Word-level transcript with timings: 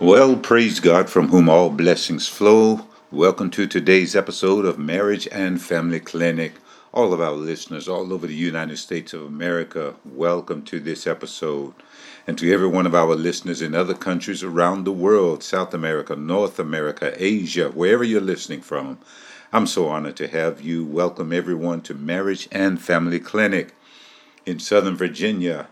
Well, 0.00 0.36
praise 0.36 0.78
God 0.78 1.10
from 1.10 1.26
whom 1.26 1.48
all 1.48 1.70
blessings 1.70 2.28
flow. 2.28 2.86
Welcome 3.10 3.50
to 3.50 3.66
today's 3.66 4.14
episode 4.14 4.64
of 4.64 4.78
Marriage 4.78 5.26
and 5.32 5.60
Family 5.60 5.98
Clinic. 5.98 6.52
All 6.92 7.12
of 7.12 7.20
our 7.20 7.32
listeners 7.32 7.88
all 7.88 8.12
over 8.12 8.28
the 8.28 8.32
United 8.32 8.76
States 8.76 9.12
of 9.12 9.22
America, 9.22 9.96
welcome 10.04 10.62
to 10.66 10.78
this 10.78 11.04
episode. 11.08 11.74
And 12.28 12.38
to 12.38 12.52
every 12.52 12.68
one 12.68 12.86
of 12.86 12.94
our 12.94 13.16
listeners 13.16 13.60
in 13.60 13.74
other 13.74 13.92
countries 13.92 14.44
around 14.44 14.84
the 14.84 14.92
world 14.92 15.42
South 15.42 15.74
America, 15.74 16.14
North 16.14 16.60
America, 16.60 17.12
Asia, 17.16 17.70
wherever 17.70 18.04
you're 18.04 18.20
listening 18.20 18.60
from, 18.60 18.98
I'm 19.52 19.66
so 19.66 19.88
honored 19.88 20.16
to 20.18 20.28
have 20.28 20.60
you. 20.60 20.84
Welcome 20.84 21.32
everyone 21.32 21.80
to 21.82 21.94
Marriage 21.94 22.48
and 22.52 22.80
Family 22.80 23.18
Clinic 23.18 23.74
in 24.46 24.60
Southern 24.60 24.94
Virginia, 24.94 25.66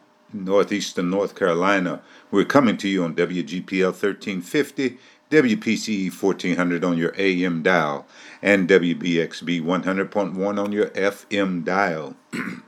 northeastern 0.44 1.10
North 1.10 1.34
Carolina. 1.34 2.02
We're 2.30 2.44
coming 2.44 2.76
to 2.78 2.88
you 2.88 3.04
on 3.04 3.14
WGPL 3.14 3.92
1350, 3.92 4.98
WPCE 5.30 6.22
1400 6.22 6.84
on 6.84 6.98
your 6.98 7.14
AM 7.16 7.62
dial, 7.62 8.06
and 8.42 8.68
WBXB 8.68 9.62
100.1 9.62 10.58
on 10.62 10.72
your 10.72 10.88
FM 10.88 11.64
dial. 11.64 12.16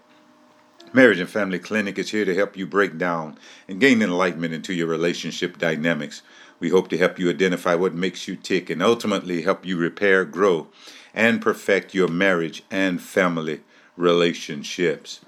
Marriage 0.95 1.19
and 1.19 1.29
Family 1.29 1.57
Clinic 1.57 1.97
is 1.97 2.11
here 2.11 2.23
to 2.23 2.35
help 2.35 2.55
you 2.55 2.67
break 2.67 2.99
down 2.99 3.35
and 3.67 3.79
gain 3.79 4.03
enlightenment 4.03 4.53
into 4.53 4.75
your 4.75 4.85
relationship 4.85 5.57
dynamics. 5.57 6.21
We 6.59 6.69
hope 6.69 6.87
to 6.89 6.99
help 6.99 7.17
you 7.17 7.31
identify 7.31 7.73
what 7.73 7.95
makes 7.95 8.27
you 8.27 8.35
tick 8.35 8.69
and 8.69 8.79
ultimately 8.83 9.41
help 9.41 9.65
you 9.65 9.75
repair, 9.75 10.23
grow, 10.23 10.67
and 11.11 11.41
perfect 11.41 11.95
your 11.95 12.07
marriage 12.09 12.61
and 12.69 13.01
family 13.01 13.61
relationships. 13.97 15.21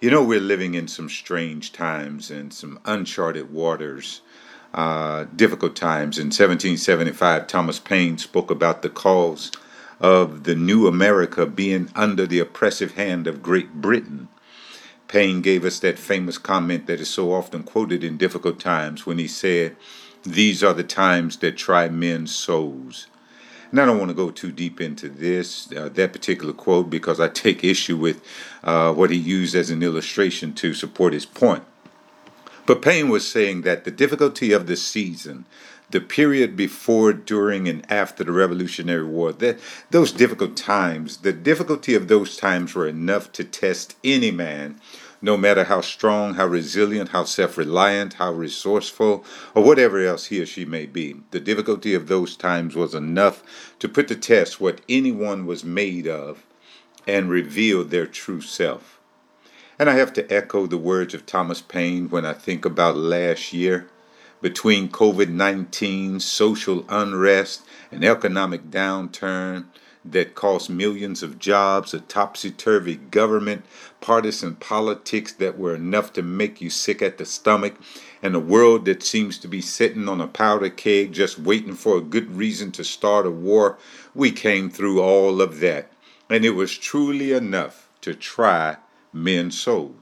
You 0.00 0.12
know, 0.12 0.22
we're 0.22 0.38
living 0.38 0.74
in 0.74 0.86
some 0.86 1.08
strange 1.08 1.72
times 1.72 2.30
and 2.30 2.54
some 2.54 2.78
uncharted 2.84 3.52
waters, 3.52 4.20
uh, 4.72 5.24
difficult 5.34 5.74
times. 5.74 6.16
In 6.16 6.26
1775, 6.26 7.48
Thomas 7.48 7.80
Paine 7.80 8.18
spoke 8.18 8.52
about 8.52 8.82
the 8.82 8.90
cause 8.90 9.50
of 9.98 10.44
the 10.44 10.54
new 10.54 10.86
America 10.86 11.44
being 11.44 11.90
under 11.96 12.24
the 12.24 12.38
oppressive 12.38 12.94
hand 12.94 13.26
of 13.26 13.42
Great 13.42 13.74
Britain. 13.74 14.28
Paine 15.08 15.40
gave 15.40 15.64
us 15.64 15.78
that 15.80 15.98
famous 15.98 16.38
comment 16.38 16.86
that 16.86 17.00
is 17.00 17.08
so 17.08 17.32
often 17.32 17.62
quoted 17.62 18.02
in 18.02 18.16
difficult 18.16 18.58
times 18.58 19.06
when 19.06 19.18
he 19.18 19.28
said, 19.28 19.76
These 20.24 20.64
are 20.64 20.74
the 20.74 20.84
times 20.84 21.36
that 21.38 21.56
try 21.56 21.88
men's 21.88 22.34
souls. 22.34 23.06
And 23.70 23.80
I 23.80 23.84
don't 23.84 23.98
want 23.98 24.10
to 24.10 24.14
go 24.14 24.30
too 24.30 24.52
deep 24.52 24.80
into 24.80 25.08
this, 25.08 25.70
uh, 25.72 25.88
that 25.90 26.12
particular 26.12 26.52
quote, 26.52 26.88
because 26.88 27.20
I 27.20 27.28
take 27.28 27.64
issue 27.64 27.96
with 27.96 28.22
uh, 28.62 28.92
what 28.92 29.10
he 29.10 29.16
used 29.16 29.54
as 29.54 29.70
an 29.70 29.82
illustration 29.82 30.52
to 30.54 30.74
support 30.74 31.12
his 31.12 31.26
point. 31.26 31.64
But 32.66 32.82
Paine 32.82 33.08
was 33.08 33.26
saying 33.26 33.62
that 33.62 33.84
the 33.84 33.92
difficulty 33.92 34.50
of 34.50 34.66
the 34.66 34.76
season, 34.76 35.44
the 35.90 36.00
period 36.00 36.56
before, 36.56 37.12
during, 37.12 37.68
and 37.68 37.88
after 37.90 38.24
the 38.24 38.32
Revolutionary 38.32 39.04
War, 39.04 39.32
that 39.34 39.60
those 39.92 40.10
difficult 40.10 40.56
times, 40.56 41.18
the 41.18 41.32
difficulty 41.32 41.94
of 41.94 42.08
those 42.08 42.36
times 42.36 42.74
were 42.74 42.88
enough 42.88 43.30
to 43.32 43.44
test 43.44 43.94
any 44.02 44.32
man, 44.32 44.80
no 45.22 45.36
matter 45.36 45.64
how 45.64 45.80
strong, 45.80 46.34
how 46.34 46.46
resilient, 46.46 47.10
how 47.10 47.22
self 47.22 47.56
reliant, 47.56 48.14
how 48.14 48.32
resourceful, 48.32 49.24
or 49.54 49.62
whatever 49.62 50.04
else 50.04 50.26
he 50.26 50.42
or 50.42 50.46
she 50.46 50.64
may 50.64 50.86
be. 50.86 51.14
The 51.30 51.40
difficulty 51.40 51.94
of 51.94 52.08
those 52.08 52.36
times 52.36 52.74
was 52.74 52.94
enough 52.96 53.44
to 53.78 53.88
put 53.88 54.08
to 54.08 54.16
test 54.16 54.60
what 54.60 54.80
anyone 54.88 55.46
was 55.46 55.64
made 55.64 56.08
of 56.08 56.44
and 57.06 57.30
reveal 57.30 57.84
their 57.84 58.06
true 58.06 58.40
self. 58.40 58.95
And 59.78 59.90
I 59.90 59.94
have 59.94 60.14
to 60.14 60.32
echo 60.32 60.66
the 60.66 60.78
words 60.78 61.12
of 61.12 61.26
Thomas 61.26 61.60
Paine 61.60 62.08
when 62.08 62.24
I 62.24 62.32
think 62.32 62.64
about 62.64 62.96
last 62.96 63.52
year 63.52 63.88
between 64.40 64.88
COVID 64.88 65.28
19, 65.28 66.20
social 66.20 66.86
unrest, 66.88 67.62
and 67.90 68.02
economic 68.02 68.70
downturn 68.70 69.66
that 70.02 70.34
cost 70.34 70.70
millions 70.70 71.22
of 71.22 71.38
jobs, 71.38 71.92
a 71.92 72.00
topsy 72.00 72.50
turvy 72.50 72.96
government, 72.96 73.66
partisan 74.00 74.54
politics 74.54 75.32
that 75.32 75.58
were 75.58 75.74
enough 75.74 76.10
to 76.14 76.22
make 76.22 76.62
you 76.62 76.70
sick 76.70 77.02
at 77.02 77.18
the 77.18 77.26
stomach, 77.26 77.74
and 78.22 78.34
a 78.34 78.40
world 78.40 78.86
that 78.86 79.02
seems 79.02 79.36
to 79.38 79.48
be 79.48 79.60
sitting 79.60 80.08
on 80.08 80.22
a 80.22 80.26
powder 80.26 80.70
keg 80.70 81.12
just 81.12 81.38
waiting 81.38 81.74
for 81.74 81.98
a 81.98 82.02
good 82.02 82.30
reason 82.34 82.72
to 82.72 82.82
start 82.82 83.26
a 83.26 83.30
war. 83.30 83.76
We 84.14 84.30
came 84.30 84.70
through 84.70 85.02
all 85.02 85.42
of 85.42 85.60
that, 85.60 85.90
and 86.30 86.46
it 86.46 86.50
was 86.50 86.78
truly 86.78 87.32
enough 87.32 87.90
to 88.00 88.14
try 88.14 88.78
men's 89.16 89.58
souls. 89.58 89.96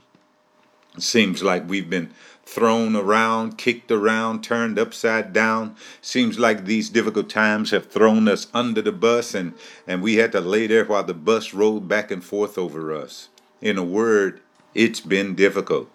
It 0.97 1.03
seems 1.03 1.43
like 1.43 1.69
we've 1.69 1.91
been 1.91 2.11
thrown 2.45 2.95
around, 2.95 3.59
kicked 3.59 3.91
around, 3.91 4.45
turned 4.45 4.79
upside 4.79 5.33
down. 5.33 5.77
Seems 6.01 6.39
like 6.39 6.65
these 6.65 6.89
difficult 6.91 7.29
times 7.29 7.71
have 7.71 7.87
thrown 7.87 8.29
us 8.29 8.47
under 8.55 8.83
the 8.83 8.93
bus 8.93 9.35
and, 9.35 9.55
and 9.87 10.03
we 10.03 10.17
had 10.17 10.33
to 10.33 10.41
lay 10.41 10.67
there 10.67 10.85
while 10.85 11.05
the 11.05 11.15
bus 11.15 11.55
rolled 11.55 11.89
back 11.89 12.11
and 12.11 12.23
forth 12.23 12.59
over 12.59 12.93
us. 12.93 13.29
In 13.61 13.79
a 13.79 13.85
word, 13.85 14.41
it's 14.75 15.01
been 15.01 15.35
difficult. 15.35 15.89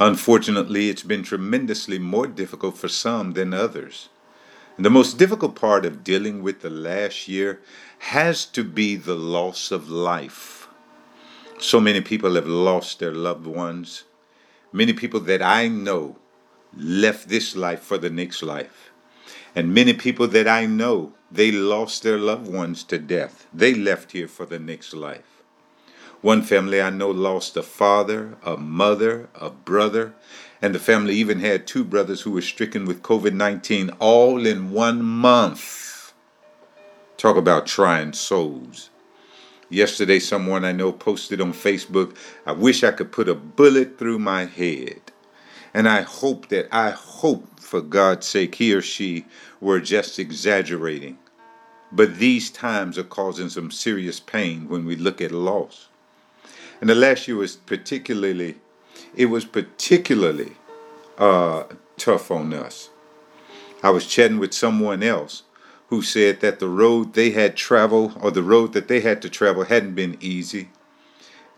Unfortunately, 0.00 0.88
it's 0.88 1.02
been 1.02 1.22
tremendously 1.22 1.98
more 1.98 2.26
difficult 2.26 2.76
for 2.76 2.88
some 2.88 3.32
than 3.32 3.54
others. 3.54 4.08
And 4.76 4.84
the 4.84 4.90
most 4.90 5.16
difficult 5.16 5.54
part 5.54 5.86
of 5.86 6.04
dealing 6.04 6.42
with 6.42 6.60
the 6.60 6.70
last 6.70 7.28
year 7.28 7.60
has 7.98 8.44
to 8.46 8.62
be 8.62 8.96
the 8.96 9.14
loss 9.14 9.70
of 9.70 9.88
life. 9.88 10.55
So 11.58 11.80
many 11.80 12.02
people 12.02 12.34
have 12.34 12.46
lost 12.46 12.98
their 12.98 13.14
loved 13.14 13.46
ones. 13.46 14.04
Many 14.72 14.92
people 14.92 15.20
that 15.20 15.40
I 15.40 15.68
know 15.68 16.16
left 16.76 17.28
this 17.28 17.56
life 17.56 17.80
for 17.80 17.96
the 17.96 18.10
next 18.10 18.42
life. 18.42 18.90
And 19.54 19.72
many 19.72 19.94
people 19.94 20.28
that 20.28 20.46
I 20.46 20.66
know, 20.66 21.14
they 21.32 21.50
lost 21.50 22.02
their 22.02 22.18
loved 22.18 22.46
ones 22.46 22.84
to 22.84 22.98
death. 22.98 23.46
They 23.54 23.74
left 23.74 24.12
here 24.12 24.28
for 24.28 24.44
the 24.44 24.58
next 24.58 24.92
life. 24.92 25.42
One 26.20 26.42
family 26.42 26.82
I 26.82 26.90
know 26.90 27.10
lost 27.10 27.56
a 27.56 27.62
father, 27.62 28.36
a 28.44 28.56
mother, 28.56 29.28
a 29.34 29.48
brother, 29.48 30.14
and 30.60 30.74
the 30.74 30.78
family 30.78 31.14
even 31.14 31.40
had 31.40 31.66
two 31.66 31.84
brothers 31.84 32.22
who 32.22 32.32
were 32.32 32.42
stricken 32.42 32.84
with 32.84 33.02
COVID 33.02 33.32
19 33.32 33.90
all 33.98 34.46
in 34.46 34.72
one 34.72 35.02
month. 35.02 36.12
Talk 37.16 37.36
about 37.36 37.66
trying 37.66 38.12
souls. 38.12 38.90
Yesterday, 39.68 40.20
someone 40.20 40.64
I 40.64 40.70
know 40.70 40.92
posted 40.92 41.40
on 41.40 41.52
Facebook, 41.52 42.16
I 42.46 42.52
wish 42.52 42.84
I 42.84 42.92
could 42.92 43.10
put 43.10 43.28
a 43.28 43.34
bullet 43.34 43.98
through 43.98 44.20
my 44.20 44.44
head. 44.44 45.00
And 45.74 45.88
I 45.88 46.02
hope 46.02 46.48
that, 46.48 46.68
I 46.70 46.90
hope 46.90 47.58
for 47.58 47.80
God's 47.80 48.26
sake, 48.26 48.54
he 48.54 48.72
or 48.72 48.80
she 48.80 49.26
were 49.60 49.80
just 49.80 50.20
exaggerating. 50.20 51.18
But 51.90 52.18
these 52.18 52.48
times 52.50 52.96
are 52.96 53.04
causing 53.04 53.48
some 53.48 53.72
serious 53.72 54.20
pain 54.20 54.68
when 54.68 54.86
we 54.86 54.94
look 54.94 55.20
at 55.20 55.32
loss. 55.32 55.88
And 56.80 56.88
the 56.88 56.94
last 56.94 57.26
year 57.26 57.36
was 57.36 57.56
particularly, 57.56 58.56
it 59.16 59.26
was 59.26 59.44
particularly 59.44 60.52
uh, 61.18 61.64
tough 61.96 62.30
on 62.30 62.54
us. 62.54 62.90
I 63.82 63.90
was 63.90 64.06
chatting 64.06 64.38
with 64.38 64.54
someone 64.54 65.02
else 65.02 65.42
who 65.88 66.02
said 66.02 66.40
that 66.40 66.58
the 66.58 66.68
road 66.68 67.14
they 67.14 67.30
had 67.30 67.56
traveled 67.56 68.16
or 68.20 68.30
the 68.30 68.42
road 68.42 68.72
that 68.72 68.88
they 68.88 69.00
had 69.00 69.22
to 69.22 69.30
travel 69.30 69.64
hadn't 69.64 69.94
been 69.94 70.16
easy. 70.20 70.68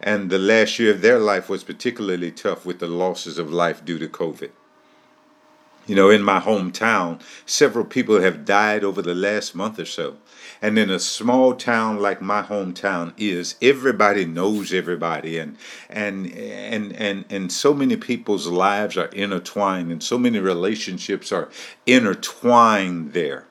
And 0.00 0.30
the 0.30 0.38
last 0.38 0.78
year 0.78 0.92
of 0.92 1.00
their 1.00 1.18
life 1.18 1.48
was 1.48 1.64
particularly 1.64 2.30
tough 2.30 2.64
with 2.64 2.78
the 2.78 2.86
losses 2.86 3.38
of 3.38 3.52
life 3.52 3.84
due 3.84 3.98
to 3.98 4.06
COVID. 4.06 4.50
You 5.86 5.94
know, 5.94 6.10
in 6.10 6.22
my 6.22 6.38
hometown, 6.38 7.18
several 7.46 7.86
people 7.86 8.20
have 8.20 8.44
died 8.44 8.84
over 8.84 9.00
the 9.00 9.14
last 9.14 9.54
month 9.54 9.78
or 9.78 9.86
so. 9.86 10.18
And 10.60 10.78
in 10.78 10.90
a 10.90 10.98
small 10.98 11.54
town 11.54 11.98
like 11.98 12.20
my 12.20 12.42
hometown 12.42 13.14
is, 13.16 13.54
everybody 13.62 14.26
knows 14.26 14.74
everybody 14.74 15.38
and 15.38 15.56
and 15.88 16.30
and 16.30 16.92
and 16.92 17.24
and 17.30 17.50
so 17.50 17.72
many 17.72 17.96
people's 17.96 18.46
lives 18.46 18.98
are 18.98 19.06
intertwined 19.06 19.90
and 19.90 20.02
so 20.02 20.18
many 20.18 20.38
relationships 20.38 21.32
are 21.32 21.48
intertwined 21.86 23.14
there 23.14 23.46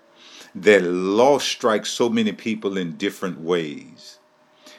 that 0.63 0.83
loss 0.83 1.43
strikes 1.43 1.89
so 1.89 2.09
many 2.09 2.31
people 2.31 2.77
in 2.77 2.97
different 2.97 3.39
ways. 3.41 4.19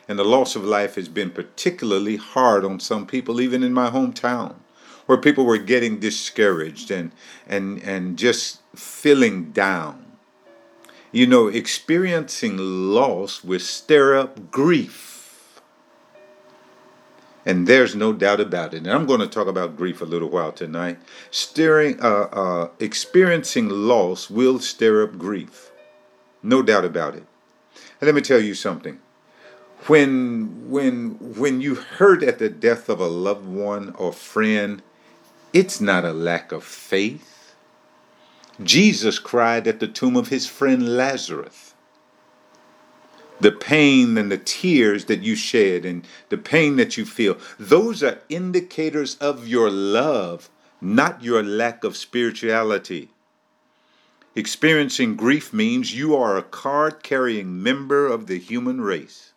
And 0.08 0.19
the 0.19 0.25
loss 0.25 0.56
of 0.56 0.64
life 0.64 0.94
has 0.94 1.08
been 1.08 1.30
particularly 1.30 2.16
hard 2.16 2.64
on 2.64 2.80
some 2.80 3.06
people, 3.06 3.40
even 3.40 3.62
in 3.62 3.75
my 3.75 3.90
hometown, 3.90 4.54
where 5.06 5.19
people 5.19 5.44
were 5.44 5.58
getting 5.58 6.00
discouraged 6.00 6.90
and 6.90 7.12
and 7.46 7.82
and 7.82 8.19
just 8.19 8.60
feeling 8.75 9.52
down. 9.52 10.04
You 11.12 11.26
know, 11.26 11.48
experiencing 11.48 12.56
loss 12.58 13.44
will 13.44 13.60
stir 13.60 14.16
up 14.19 14.50
grief. 14.50 15.07
And 17.49 17.67
there's 17.67 17.97
no 17.97 18.12
doubt 18.12 18.41
about 18.41 18.75
it. 18.75 18.79
And 18.79 18.91
I'm 18.91 19.06
going 19.06 19.21
to 19.21 19.27
talk 19.27 19.47
about 19.47 19.75
grief 19.75 20.03
a 20.03 20.05
little 20.05 20.29
while 20.29 20.53
tonight. 20.53 20.99
Stirring, 21.31 21.99
uh, 21.99 22.29
uh, 22.31 22.69
experiencing 22.79 23.71
loss 23.71 24.29
will 24.29 24.59
stir 24.59 25.03
up 25.03 25.17
grief. 25.17 25.71
No 26.43 26.61
doubt 26.62 26.85
about 26.85 27.15
it. 27.15 27.25
And 28.00 28.06
let 28.06 28.15
me 28.15 28.21
tell 28.21 28.39
you 28.39 28.55
something. 28.55 29.00
When 29.87 30.69
when 30.69 31.17
when 31.39 31.62
you 31.62 31.77
hurt 31.77 32.23
at 32.23 32.39
the 32.39 32.50
death 32.50 32.91
of 32.91 33.00
a 33.00 33.06
loved 33.06 33.47
one 33.47 33.95
or 33.97 34.12
friend, 34.12 34.83
it's 35.55 35.81
not 35.81 36.05
a 36.05 36.12
lack 36.12 36.53
of 36.53 36.62
faith. 36.62 37.55
Jesus 38.62 39.19
cried 39.19 39.67
at 39.67 39.81
the 39.81 39.89
tomb 39.89 40.17
of 40.17 40.29
his 40.29 40.47
friend 40.47 40.97
Lazarus. 40.99 41.68
The 43.40 43.52
pain 43.52 44.19
and 44.19 44.32
the 44.32 44.38
tears 44.38 45.05
that 45.05 45.23
you 45.23 45.37
shed 45.37 45.85
and 45.85 46.05
the 46.29 46.38
pain 46.38 46.76
that 46.76 46.96
you 46.96 47.05
feel, 47.05 47.38
those 47.58 48.02
are 48.02 48.20
indicators 48.29 49.17
of 49.17 49.46
your 49.46 49.70
love, 49.70 50.50
not 50.81 51.23
your 51.23 51.43
lack 51.43 51.85
of 51.85 51.96
spirituality. 51.96 53.11
Experiencing 54.35 55.17
grief 55.17 55.52
means 55.52 55.96
you 55.96 56.17
are 56.17 56.37
a 56.37 56.43
card 56.43 57.02
carrying 57.02 57.62
member 57.62 58.06
of 58.06 58.26
the 58.26 58.38
human 58.38 58.81
race. 58.81 59.32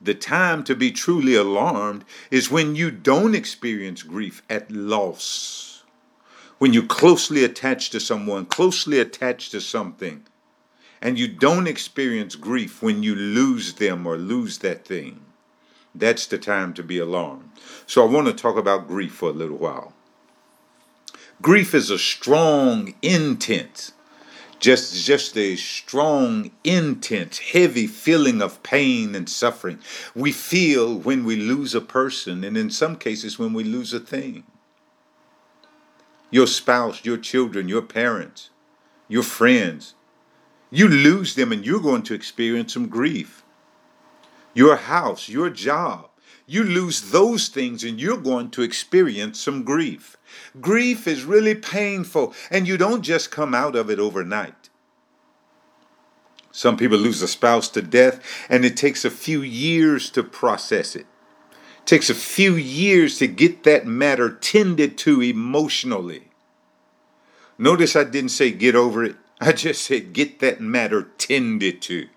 The 0.00 0.14
time 0.14 0.62
to 0.64 0.76
be 0.76 0.92
truly 0.92 1.34
alarmed 1.34 2.04
is 2.30 2.50
when 2.50 2.76
you 2.76 2.90
don't 2.90 3.34
experience 3.34 4.02
grief 4.04 4.42
at 4.48 4.70
loss. 4.70 5.82
When 6.58 6.72
you're 6.72 6.86
closely 6.86 7.44
attached 7.44 7.92
to 7.92 8.00
someone, 8.00 8.46
closely 8.46 9.00
attached 9.00 9.50
to 9.52 9.60
something, 9.60 10.24
and 11.00 11.18
you 11.18 11.28
don't 11.28 11.66
experience 11.66 12.36
grief 12.36 12.82
when 12.82 13.02
you 13.02 13.14
lose 13.14 13.74
them 13.74 14.06
or 14.06 14.16
lose 14.16 14.58
that 14.58 14.84
thing. 14.84 15.20
That's 15.94 16.26
the 16.26 16.38
time 16.38 16.74
to 16.74 16.82
be 16.82 16.98
alarmed. 16.98 17.50
So 17.86 18.06
I 18.06 18.10
want 18.10 18.26
to 18.26 18.32
talk 18.32 18.56
about 18.56 18.88
grief 18.88 19.14
for 19.14 19.30
a 19.30 19.32
little 19.32 19.56
while. 19.56 19.92
Grief 21.40 21.74
is 21.74 21.90
a 21.90 21.98
strong, 21.98 22.94
intense, 23.00 23.92
just 24.58 25.04
just 25.04 25.36
a 25.36 25.54
strong 25.56 26.50
intense 26.64 27.38
heavy 27.38 27.86
feeling 27.86 28.42
of 28.42 28.62
pain 28.62 29.14
and 29.14 29.28
suffering 29.28 29.78
we 30.14 30.32
feel 30.32 30.98
when 30.98 31.24
we 31.24 31.36
lose 31.36 31.74
a 31.74 31.80
person 31.80 32.42
and 32.42 32.56
in 32.56 32.70
some 32.70 32.96
cases 32.96 33.38
when 33.38 33.52
we 33.52 33.62
lose 33.62 33.92
a 33.92 34.00
thing 34.00 34.44
your 36.30 36.46
spouse 36.46 37.04
your 37.04 37.16
children 37.16 37.68
your 37.68 37.82
parents 37.82 38.50
your 39.06 39.22
friends 39.22 39.94
you 40.70 40.88
lose 40.88 41.34
them 41.34 41.52
and 41.52 41.64
you're 41.64 41.80
going 41.80 42.02
to 42.02 42.14
experience 42.14 42.74
some 42.74 42.88
grief 42.88 43.44
your 44.54 44.76
house 44.76 45.28
your 45.28 45.50
job 45.50 46.08
you 46.46 46.64
lose 46.64 47.10
those 47.10 47.48
things 47.48 47.84
and 47.84 48.00
you're 48.00 48.16
going 48.16 48.50
to 48.50 48.62
experience 48.62 49.38
some 49.40 49.64
grief 49.64 50.18
Grief 50.60 51.06
is 51.06 51.24
really 51.24 51.54
painful, 51.54 52.34
and 52.50 52.66
you 52.66 52.76
don't 52.76 53.02
just 53.02 53.30
come 53.30 53.54
out 53.54 53.76
of 53.76 53.90
it 53.90 53.98
overnight. 53.98 54.68
Some 56.50 56.76
people 56.76 56.98
lose 56.98 57.22
a 57.22 57.28
spouse 57.28 57.68
to 57.70 57.82
death, 57.82 58.20
and 58.48 58.64
it 58.64 58.76
takes 58.76 59.04
a 59.04 59.10
few 59.10 59.42
years 59.42 60.10
to 60.10 60.22
process 60.22 60.96
it. 60.96 61.06
It 61.80 61.86
takes 61.86 62.10
a 62.10 62.14
few 62.14 62.56
years 62.56 63.18
to 63.18 63.26
get 63.26 63.64
that 63.64 63.86
matter 63.86 64.30
tended 64.30 64.98
to 64.98 65.22
emotionally. 65.22 66.24
Notice 67.56 67.96
I 67.96 68.04
didn't 68.04 68.30
say 68.30 68.50
get 68.50 68.74
over 68.74 69.04
it, 69.04 69.16
I 69.40 69.52
just 69.52 69.82
said 69.84 70.12
get 70.12 70.40
that 70.40 70.60
matter 70.60 71.02
tended 71.18 71.80
to. 71.82 72.08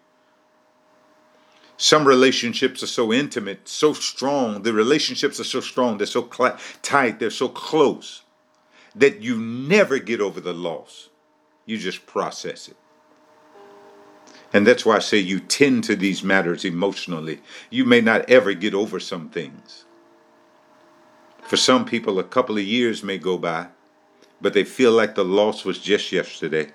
Some 1.77 2.07
relationships 2.07 2.83
are 2.83 2.87
so 2.87 3.11
intimate, 3.11 3.67
so 3.67 3.93
strong. 3.93 4.61
The 4.61 4.73
relationships 4.73 5.39
are 5.39 5.45
so 5.45 5.61
strong, 5.61 5.97
they're 5.97 6.07
so 6.07 6.29
cl- 6.31 6.57
tight, 6.83 7.19
they're 7.19 7.31
so 7.31 7.49
close 7.49 8.21
that 8.93 9.21
you 9.21 9.37
never 9.37 9.97
get 9.97 10.21
over 10.21 10.39
the 10.39 10.53
loss. 10.53 11.09
You 11.65 11.77
just 11.77 12.05
process 12.05 12.67
it. 12.67 12.75
And 14.53 14.67
that's 14.67 14.85
why 14.85 14.97
I 14.97 14.99
say 14.99 15.17
you 15.17 15.39
tend 15.39 15.83
to 15.85 15.95
these 15.95 16.23
matters 16.23 16.65
emotionally. 16.65 17.41
You 17.69 17.85
may 17.85 18.01
not 18.01 18.29
ever 18.29 18.53
get 18.53 18.73
over 18.73 18.99
some 18.99 19.29
things. 19.29 19.85
For 21.41 21.57
some 21.57 21.85
people, 21.85 22.19
a 22.19 22.23
couple 22.23 22.57
of 22.57 22.63
years 22.63 23.01
may 23.03 23.17
go 23.17 23.37
by, 23.37 23.67
but 24.39 24.53
they 24.53 24.65
feel 24.65 24.91
like 24.91 25.15
the 25.15 25.25
loss 25.25 25.63
was 25.63 25.79
just 25.79 26.11
yesterday. 26.11 26.71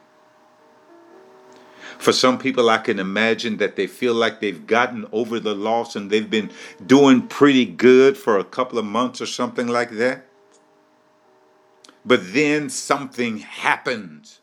For 1.99 2.13
some 2.13 2.39
people, 2.39 2.69
I 2.71 2.79
can 2.79 2.99
imagine 2.99 3.57
that 3.57 3.77
they 3.77 3.87
feel 3.87 4.15
like 4.15 4.41
they've 4.41 4.67
gotten 4.67 5.07
over 5.13 5.41
the 5.41 5.55
loss 5.55 5.97
and 5.97 6.11
they've 6.11 6.31
been 6.31 6.51
doing 6.85 7.27
pretty 7.27 7.65
good 7.65 8.17
for 8.17 8.39
a 8.39 8.45
couple 8.45 8.79
of 8.79 8.85
months 8.85 9.21
or 9.21 9.27
something 9.27 9.67
like 9.67 9.91
that. 9.93 10.27
But 12.05 12.33
then 12.33 12.71
something 12.71 13.39
happens. 13.39 14.41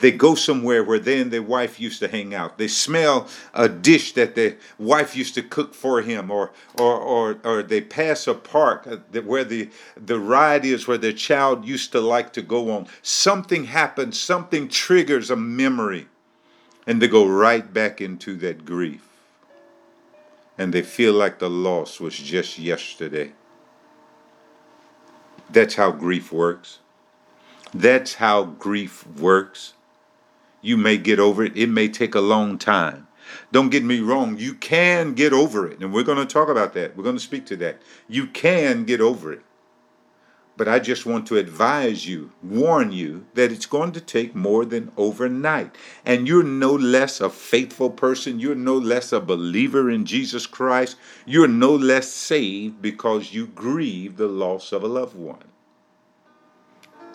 They 0.00 0.10
go 0.10 0.34
somewhere 0.34 0.82
where 0.82 0.98
they 0.98 1.20
and 1.20 1.30
their 1.30 1.42
wife 1.42 1.78
used 1.78 2.00
to 2.00 2.08
hang 2.08 2.34
out. 2.34 2.58
They 2.58 2.66
smell 2.66 3.28
a 3.54 3.68
dish 3.68 4.12
that 4.14 4.34
their 4.34 4.56
wife 4.76 5.14
used 5.14 5.34
to 5.34 5.42
cook 5.42 5.72
for 5.72 6.02
him, 6.02 6.30
or 6.30 6.50
or 6.76 6.98
or, 6.98 7.38
or 7.44 7.62
they 7.62 7.80
pass 7.80 8.26
a 8.26 8.34
park 8.34 8.86
where 9.24 9.44
the 9.44 9.70
the 9.96 10.18
ride 10.18 10.64
is 10.64 10.88
where 10.88 10.98
their 10.98 11.12
child 11.12 11.64
used 11.64 11.92
to 11.92 12.00
like 12.00 12.32
to 12.32 12.42
go 12.42 12.72
on. 12.72 12.88
Something 13.02 13.64
happens. 13.64 14.20
Something 14.20 14.68
triggers 14.68 15.30
a 15.30 15.36
memory 15.36 16.08
and 16.86 17.00
they 17.00 17.08
go 17.08 17.26
right 17.26 17.72
back 17.72 18.00
into 18.00 18.36
that 18.36 18.64
grief. 18.64 19.08
And 20.56 20.72
they 20.72 20.82
feel 20.82 21.12
like 21.14 21.38
the 21.38 21.50
loss 21.50 21.98
was 21.98 22.16
just 22.16 22.58
yesterday. 22.58 23.32
That's 25.50 25.74
how 25.74 25.90
grief 25.90 26.32
works. 26.32 26.78
That's 27.72 28.14
how 28.14 28.44
grief 28.44 29.06
works. 29.06 29.74
You 30.62 30.76
may 30.76 30.96
get 30.96 31.18
over 31.18 31.44
it, 31.44 31.56
it 31.56 31.68
may 31.68 31.88
take 31.88 32.14
a 32.14 32.20
long 32.20 32.56
time. 32.56 33.08
Don't 33.52 33.70
get 33.70 33.84
me 33.84 34.00
wrong, 34.00 34.38
you 34.38 34.54
can 34.54 35.14
get 35.14 35.32
over 35.32 35.66
it. 35.66 35.80
And 35.80 35.92
we're 35.92 36.04
going 36.04 36.18
to 36.18 36.26
talk 36.26 36.48
about 36.48 36.72
that. 36.74 36.96
We're 36.96 37.04
going 37.04 37.16
to 37.16 37.22
speak 37.22 37.46
to 37.46 37.56
that. 37.56 37.80
You 38.08 38.26
can 38.26 38.84
get 38.84 39.00
over 39.00 39.32
it. 39.32 39.42
But 40.56 40.68
I 40.68 40.78
just 40.78 41.04
want 41.04 41.26
to 41.26 41.36
advise 41.36 42.06
you, 42.06 42.30
warn 42.40 42.92
you, 42.92 43.26
that 43.34 43.50
it's 43.50 43.66
going 43.66 43.90
to 43.92 44.00
take 44.00 44.36
more 44.36 44.64
than 44.64 44.92
overnight. 44.96 45.74
And 46.04 46.28
you're 46.28 46.44
no 46.44 46.72
less 46.72 47.20
a 47.20 47.28
faithful 47.28 47.90
person. 47.90 48.38
You're 48.38 48.54
no 48.54 48.76
less 48.76 49.12
a 49.12 49.20
believer 49.20 49.90
in 49.90 50.04
Jesus 50.04 50.46
Christ. 50.46 50.96
You're 51.26 51.48
no 51.48 51.74
less 51.74 52.08
saved 52.08 52.80
because 52.80 53.34
you 53.34 53.48
grieve 53.48 54.16
the 54.16 54.28
loss 54.28 54.70
of 54.70 54.84
a 54.84 54.88
loved 54.88 55.16
one. 55.16 55.42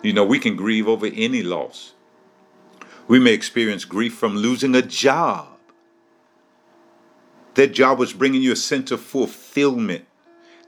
You 0.02 0.12
know, 0.12 0.24
we 0.24 0.38
can 0.38 0.54
grieve 0.54 0.86
over 0.86 1.06
any 1.06 1.42
loss. 1.42 1.94
We 3.08 3.18
may 3.18 3.32
experience 3.32 3.86
grief 3.86 4.14
from 4.14 4.36
losing 4.36 4.74
a 4.74 4.82
job. 4.82 5.48
That 7.54 7.72
job 7.72 7.98
was 7.98 8.12
bringing 8.12 8.42
you 8.42 8.52
a 8.52 8.56
sense 8.56 8.90
of 8.90 9.00
fulfillment 9.00 10.04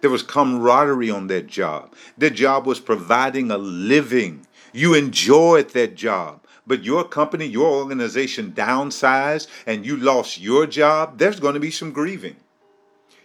there 0.02 0.10
was 0.10 0.22
camaraderie 0.22 1.10
on 1.10 1.28
that 1.28 1.46
job. 1.46 1.94
That 2.18 2.34
job 2.34 2.66
was 2.66 2.80
providing 2.80 3.50
a 3.50 3.56
living. 3.56 4.46
You 4.72 4.94
enjoyed 4.94 5.70
that 5.70 5.94
job. 5.94 6.44
But 6.66 6.84
your 6.84 7.04
company, 7.04 7.46
your 7.46 7.70
organization 7.70 8.52
downsized 8.52 9.46
and 9.66 9.86
you 9.86 9.96
lost 9.96 10.40
your 10.40 10.66
job, 10.66 11.18
there's 11.18 11.40
going 11.40 11.54
to 11.54 11.60
be 11.60 11.70
some 11.70 11.92
grieving. 11.92 12.36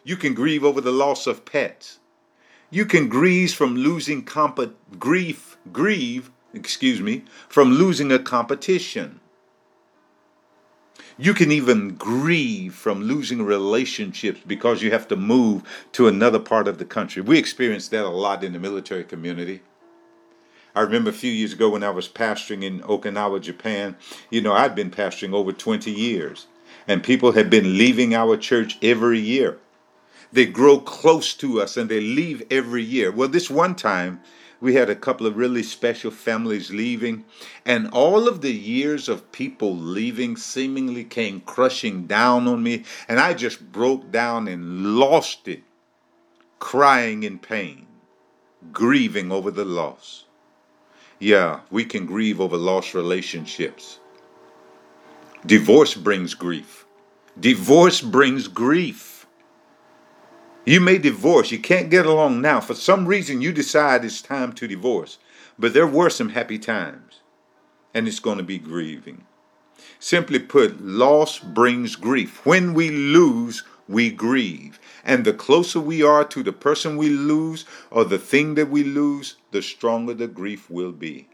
You 0.04 0.18
can 0.18 0.34
grieve 0.34 0.64
over 0.64 0.80
the 0.80 0.92
loss 0.92 1.28
of 1.28 1.46
pets. 1.46 2.00
You 2.70 2.86
can 2.86 3.10
grieve 3.10 3.54
from 3.54 3.76
losing 3.76 4.24
comp- 4.24 4.76
grief, 5.00 5.58
grieve, 5.74 6.32
excuse 6.54 7.02
me, 7.02 7.24
from 7.50 7.72
losing 7.72 8.12
a 8.12 8.20
competition. 8.20 9.20
You 11.20 11.34
can 11.34 11.52
even 11.52 11.96
grieve 11.96 12.76
from 12.76 13.02
losing 13.02 13.42
relationships 13.42 14.40
because 14.46 14.84
you 14.84 14.92
have 14.92 15.08
to 15.08 15.16
move 15.16 15.64
to 15.94 16.08
another 16.08 16.38
part 16.38 16.68
of 16.68 16.78
the 16.78 16.86
country. 16.86 17.24
We 17.24 17.40
experienced 17.40 17.90
that 17.90 18.06
a 18.06 18.10
lot 18.10 18.44
in 18.44 18.54
the 18.54 18.60
military 18.60 19.04
community. 19.04 19.62
I 20.76 20.82
remember 20.82 21.10
a 21.10 21.14
few 21.14 21.32
years 21.32 21.54
ago 21.54 21.72
when 21.72 21.82
I 21.82 21.90
was 21.90 22.08
pastoring 22.08 22.64
in 22.64 22.82
Okinawa, 22.82 23.42
Japan. 23.42 23.96
You 24.30 24.42
know, 24.42 24.54
I'd 24.54 24.76
been 24.76 24.92
pastoring 24.92 25.34
over 25.34 25.52
20 25.52 25.90
years, 25.90 26.46
and 26.88 27.04
people 27.04 27.32
had 27.32 27.50
been 27.50 27.80
leaving 27.80 28.14
our 28.14 28.38
church 28.38 28.78
every 28.84 29.20
year. 29.20 29.58
They 30.32 30.46
grow 30.46 30.80
close 30.80 31.34
to 31.36 31.62
us 31.62 31.78
and 31.78 31.90
they 31.90 32.02
leave 32.02 32.44
every 32.52 32.84
year. 32.84 33.12
Well, 33.12 33.30
this 33.30 33.50
one 33.50 33.74
time, 33.74 34.22
we 34.60 34.76
had 34.76 34.90
a 34.90 34.96
couple 34.96 35.28
of 35.28 35.38
really 35.38 35.64
special 35.64 36.12
families 36.12 36.72
leaving, 36.72 37.26
and 37.66 37.90
all 37.92 38.28
of 38.28 38.42
the 38.42 38.54
years 38.54 39.08
of 39.08 39.32
people 39.32 39.76
leaving 39.76 40.36
seemingly 40.36 41.04
came 41.04 41.42
crushing 41.42 42.08
down 42.08 42.48
on 42.48 42.64
me, 42.64 42.84
and 43.08 43.20
I 43.20 43.34
just 43.34 43.72
broke 43.72 44.12
down 44.12 44.48
and 44.48 44.98
lost 44.98 45.48
it, 45.48 45.64
crying 46.60 47.24
in 47.24 47.40
pain, 47.40 47.88
grieving 48.72 49.32
over 49.32 49.52
the 49.52 49.66
loss. 49.66 50.26
Yeah, 51.20 51.62
we 51.72 51.86
can 51.86 52.06
grieve 52.06 52.40
over 52.40 52.58
lost 52.58 52.94
relationships. 52.94 54.00
Divorce 55.46 55.96
brings 55.96 56.34
grief. 56.34 56.86
Divorce 57.40 58.02
brings 58.02 58.48
grief. 58.48 59.17
You 60.68 60.82
may 60.82 60.98
divorce. 60.98 61.50
You 61.50 61.60
can't 61.60 61.90
get 61.90 62.06
along 62.06 62.42
now. 62.42 62.60
For 62.60 62.76
some 62.76 63.08
reason, 63.08 63.40
you 63.40 63.54
decide 63.54 64.04
it's 64.04 64.22
time 64.22 64.52
to 64.52 64.68
divorce. 64.68 65.18
But 65.58 65.74
there 65.74 65.88
were 65.88 66.10
some 66.10 66.28
happy 66.28 66.60
times, 66.60 67.22
and 67.94 68.06
it's 68.06 68.20
going 68.20 68.38
to 68.38 68.44
be 68.44 68.58
grieving. 68.60 69.24
Simply 69.98 70.40
put, 70.40 70.82
loss 70.82 71.40
brings 71.40 71.96
grief. 71.96 72.46
When 72.46 72.74
we 72.74 72.90
lose, 72.90 73.64
we 73.88 74.12
grieve. 74.12 74.78
And 75.06 75.24
the 75.24 75.32
closer 75.32 75.80
we 75.80 76.04
are 76.04 76.26
to 76.26 76.44
the 76.44 76.52
person 76.52 76.98
we 76.98 77.12
lose 77.12 77.64
or 77.90 78.04
the 78.04 78.20
thing 78.20 78.56
that 78.56 78.70
we 78.70 78.84
lose, 78.84 79.38
the 79.52 79.62
stronger 79.62 80.14
the 80.14 80.28
grief 80.28 80.70
will 80.70 80.92
be. 80.92 81.30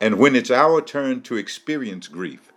And 0.00 0.18
when 0.18 0.34
it's 0.34 0.50
our 0.50 0.80
turn 0.80 1.20
to 1.24 1.36
experience 1.36 2.08
grief, 2.08 2.50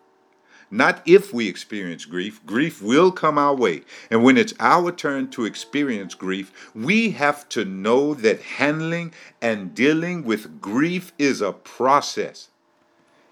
not 0.71 1.01
if 1.05 1.33
we 1.33 1.47
experience 1.47 2.05
grief, 2.05 2.45
grief 2.45 2.81
will 2.81 3.11
come 3.11 3.37
our 3.37 3.55
way. 3.55 3.83
And 4.11 4.23
when 4.23 4.37
it's 4.37 4.53
our 4.59 4.91
turn 4.91 5.29
to 5.31 5.45
experience 5.45 6.15
grief, 6.15 6.71
we 6.75 7.11
have 7.11 7.49
to 7.49 7.65
know 7.65 8.13
that 8.13 8.41
handling 8.41 9.13
and 9.41 9.73
dealing 9.73 10.23
with 10.23 10.61
grief 10.61 11.11
is 11.17 11.41
a 11.41 11.51
process. 11.51 12.49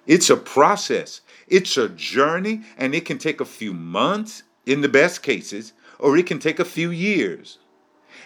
It's 0.05 0.29
a 0.29 0.37
process, 0.37 1.21
it's 1.47 1.75
a 1.77 1.89
journey, 1.89 2.61
and 2.77 2.95
it 2.95 3.05
can 3.05 3.17
take 3.17 3.41
a 3.41 3.45
few 3.45 3.73
months 3.73 4.43
in 4.65 4.81
the 4.81 4.89
best 4.89 5.21
cases, 5.21 5.73
or 5.99 6.17
it 6.17 6.25
can 6.25 6.39
take 6.39 6.59
a 6.59 6.65
few 6.65 6.91
years. 6.91 7.57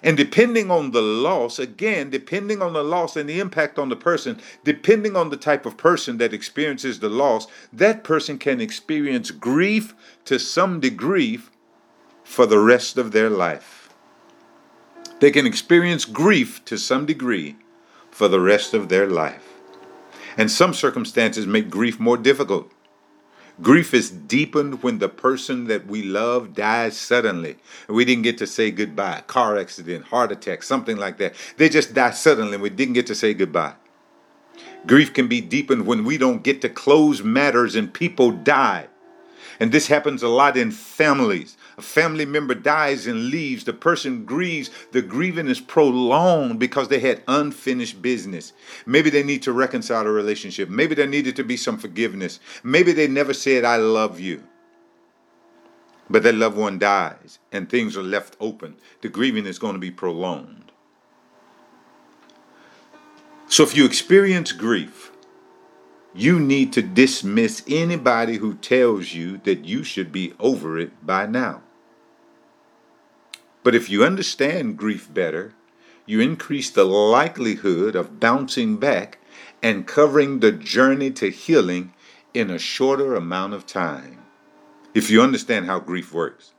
And 0.04 0.18
depending 0.18 0.72
on 0.72 0.92
the 0.92 1.02
loss, 1.02 1.60
again, 1.60 2.10
depending 2.10 2.62
on 2.62 2.74
the 2.74 2.84
loss 2.84 3.16
and 3.16 3.30
the 3.30 3.40
impact 3.40 3.78
on 3.78 3.90
the 3.90 3.96
person, 3.96 4.40
depending 4.64 5.16
on 5.16 5.30
the 5.30 5.38
type 5.38 5.66
of 5.66 5.78
person 5.78 6.18
that 6.18 6.34
experiences 6.34 7.00
the 7.00 7.10
loss, 7.10 7.48
that 7.72 8.04
person 8.04 8.40
can 8.40 8.60
experience 8.60 9.30
grief 9.30 9.94
to 10.26 10.40
some 10.40 10.80
degree 10.80 11.40
for 12.24 12.46
the 12.46 12.60
rest 12.60 12.98
of 12.98 13.12
their 13.12 13.30
life. 13.30 13.94
They 15.20 15.30
can 15.30 15.46
experience 15.46 16.06
grief 16.06 16.66
to 16.66 16.78
some 16.78 17.06
degree 17.06 17.58
for 18.10 18.28
the 18.28 18.40
rest 18.40 18.74
of 18.74 18.90
their 18.90 19.08
life. 19.08 19.48
And 20.36 20.50
some 20.50 20.74
circumstances 20.74 21.46
make 21.46 21.70
grief 21.70 22.00
more 22.00 22.18
difficult. 22.18 22.72
Grief 23.62 23.94
is 23.94 24.10
deepened 24.10 24.82
when 24.82 24.98
the 24.98 25.10
person 25.10 25.66
that 25.66 25.86
we 25.86 26.02
love 26.02 26.56
dies 26.56 26.98
suddenly. 26.98 27.58
We 27.88 28.06
didn't 28.06 28.24
get 28.24 28.38
to 28.40 28.48
say 28.48 28.72
goodbye. 28.72 29.24
Car 29.28 29.58
accident, 29.58 30.06
heart 30.06 30.32
attack, 30.32 30.64
something 30.64 30.98
like 30.98 31.18
that. 31.18 31.36
They 31.58 31.70
just 31.70 31.94
die 31.94 32.12
suddenly 32.12 32.54
and 32.54 32.64
we 32.64 32.70
didn't 32.72 32.94
get 32.94 33.08
to 33.08 33.16
say 33.16 33.34
goodbye. 33.34 33.74
Grief 34.88 35.14
can 35.14 35.28
be 35.28 35.42
deepened 35.42 35.86
when 35.86 36.04
we 36.06 36.18
don't 36.18 36.44
get 36.44 36.62
to 36.62 36.70
close 36.70 37.22
matters 37.22 37.76
and 37.76 37.94
people 37.94 38.32
die. 38.32 38.88
And 39.60 39.72
this 39.72 39.88
happens 39.88 40.24
a 40.24 40.28
lot 40.28 40.58
in 40.58 40.72
families. 40.72 41.56
A 41.82 41.84
family 41.84 42.26
member 42.26 42.54
dies 42.54 43.08
and 43.08 43.30
leaves. 43.30 43.64
The 43.64 43.74
person 43.74 44.24
grieves. 44.24 44.70
The 44.92 45.02
grieving 45.02 45.48
is 45.48 45.60
prolonged 45.60 46.60
because 46.60 46.90
they 46.90 47.00
had 47.00 47.24
unfinished 47.28 48.04
business. 48.04 48.54
Maybe 48.86 49.10
they 49.10 49.24
need 49.24 49.42
to 49.42 49.52
reconcile 49.52 50.06
a 50.06 50.12
relationship. 50.12 50.70
Maybe 50.70 50.94
there 50.94 51.08
needed 51.08 51.36
to 51.38 51.44
be 51.44 51.58
some 51.58 51.80
forgiveness. 51.80 52.40
Maybe 52.62 52.92
they 52.92 53.08
never 53.08 53.34
said, 53.34 53.66
I 53.66 53.78
love 53.78 54.20
you. 54.20 54.44
But 56.08 56.22
that 56.22 56.36
loved 56.36 56.56
one 56.56 56.78
dies 56.78 57.40
and 57.52 57.68
things 57.68 57.98
are 57.98 58.04
left 58.04 58.38
open. 58.40 58.76
The 59.02 59.10
grieving 59.10 59.48
is 59.48 59.58
going 59.58 59.74
to 59.74 59.80
be 59.80 59.90
prolonged. 59.90 60.72
So 63.48 63.64
if 63.64 63.76
you 63.76 63.86
experience 63.86 64.52
grief, 64.52 65.12
you 66.14 66.40
need 66.40 66.74
to 66.74 66.84
dismiss 66.84 67.64
anybody 67.68 68.38
who 68.38 68.54
tells 68.54 69.14
you 69.14 69.40
that 69.46 69.66
you 69.66 69.84
should 69.84 70.12
be 70.12 70.36
over 70.40 70.78
it 70.78 71.04
by 71.04 71.26
now. 71.26 71.64
But 73.64 73.76
if 73.76 73.90
you 73.90 74.04
understand 74.04 74.78
grief 74.78 75.12
better, 75.14 75.54
you 76.06 76.20
increase 76.20 76.70
the 76.70 76.84
likelihood 76.84 77.96
of 77.96 78.20
bouncing 78.20 78.78
back 78.78 79.20
and 79.62 79.88
covering 79.88 80.40
the 80.40 80.52
journey 80.52 81.12
to 81.12 81.30
healing 81.30 81.94
in 82.34 82.50
a 82.50 82.58
shorter 82.58 83.16
amount 83.16 83.54
of 83.54 83.68
time. 83.68 84.20
If 84.94 85.10
you 85.10 85.22
understand 85.22 85.68
how 85.68 85.80
grief 85.80 86.14
works, 86.14 86.54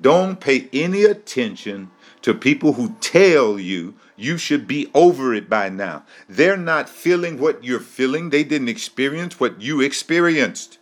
don't 0.00 0.40
pay 0.40 0.68
any 0.72 1.04
attention 1.04 1.90
to 2.22 2.34
people 2.34 2.74
who 2.74 2.96
tell 3.00 3.58
you 3.58 3.94
you 4.16 4.38
should 4.38 4.66
be 4.66 4.90
over 4.94 5.34
it 5.34 5.48
by 5.48 5.68
now. 5.68 6.04
They're 6.28 6.56
not 6.56 6.88
feeling 6.88 7.38
what 7.38 7.64
you're 7.64 7.80
feeling, 7.80 8.30
they 8.30 8.44
didn't 8.44 8.68
experience 8.68 9.40
what 9.40 9.60
you 9.60 9.80
experienced. 9.80 10.78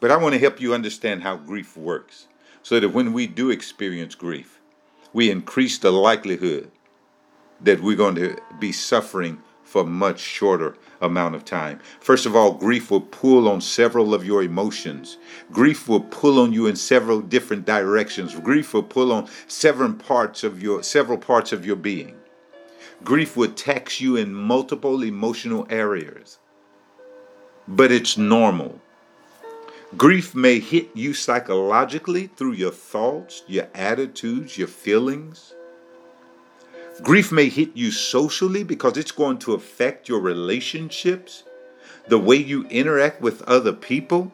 But 0.00 0.10
I 0.10 0.16
want 0.16 0.34
to 0.34 0.40
help 0.40 0.60
you 0.60 0.72
understand 0.72 1.22
how 1.22 1.36
grief 1.36 1.76
works 1.76 2.26
so 2.62 2.80
that 2.80 2.90
when 2.90 3.12
we 3.12 3.26
do 3.26 3.50
experience 3.50 4.14
grief, 4.14 4.60
we 5.12 5.30
increase 5.30 5.78
the 5.78 5.90
likelihood 5.90 6.70
that 7.60 7.82
we're 7.82 7.96
going 7.96 8.14
to 8.14 8.36
be 8.58 8.72
suffering 8.72 9.42
for 9.68 9.84
much 9.84 10.18
shorter 10.18 10.76
amount 11.00 11.34
of 11.34 11.44
time. 11.44 11.78
First 12.00 12.24
of 12.24 12.34
all, 12.34 12.52
grief 12.52 12.90
will 12.90 13.02
pull 13.02 13.48
on 13.48 13.60
several 13.60 14.14
of 14.14 14.24
your 14.24 14.42
emotions. 14.42 15.18
Grief 15.52 15.88
will 15.88 16.00
pull 16.00 16.40
on 16.40 16.52
you 16.52 16.66
in 16.66 16.74
several 16.76 17.20
different 17.20 17.66
directions. 17.66 18.34
Grief 18.34 18.72
will 18.72 18.82
pull 18.82 19.12
on 19.12 19.28
several 19.46 19.92
parts 19.92 20.42
of 20.42 20.62
your 20.62 20.82
several 20.82 21.18
parts 21.18 21.52
of 21.52 21.66
your 21.66 21.76
being. 21.76 22.16
Grief 23.04 23.36
will 23.36 23.52
tax 23.52 24.00
you 24.00 24.16
in 24.16 24.32
multiple 24.34 25.02
emotional 25.02 25.66
areas. 25.68 26.38
But 27.68 27.92
it's 27.92 28.16
normal. 28.16 28.80
Grief 29.96 30.34
may 30.34 30.58
hit 30.60 30.90
you 30.94 31.14
psychologically 31.14 32.26
through 32.26 32.52
your 32.52 32.70
thoughts, 32.70 33.42
your 33.46 33.68
attitudes, 33.74 34.58
your 34.58 34.68
feelings. 34.68 35.54
Grief 37.02 37.32
may 37.32 37.48
hit 37.48 37.70
you 37.74 37.90
socially 37.90 38.62
because 38.62 38.98
it's 38.98 39.12
going 39.12 39.38
to 39.38 39.54
affect 39.54 40.06
your 40.06 40.20
relationships, 40.20 41.42
the 42.06 42.18
way 42.18 42.36
you 42.36 42.66
interact 42.66 43.22
with 43.22 43.40
other 43.42 43.72
people. 43.72 44.30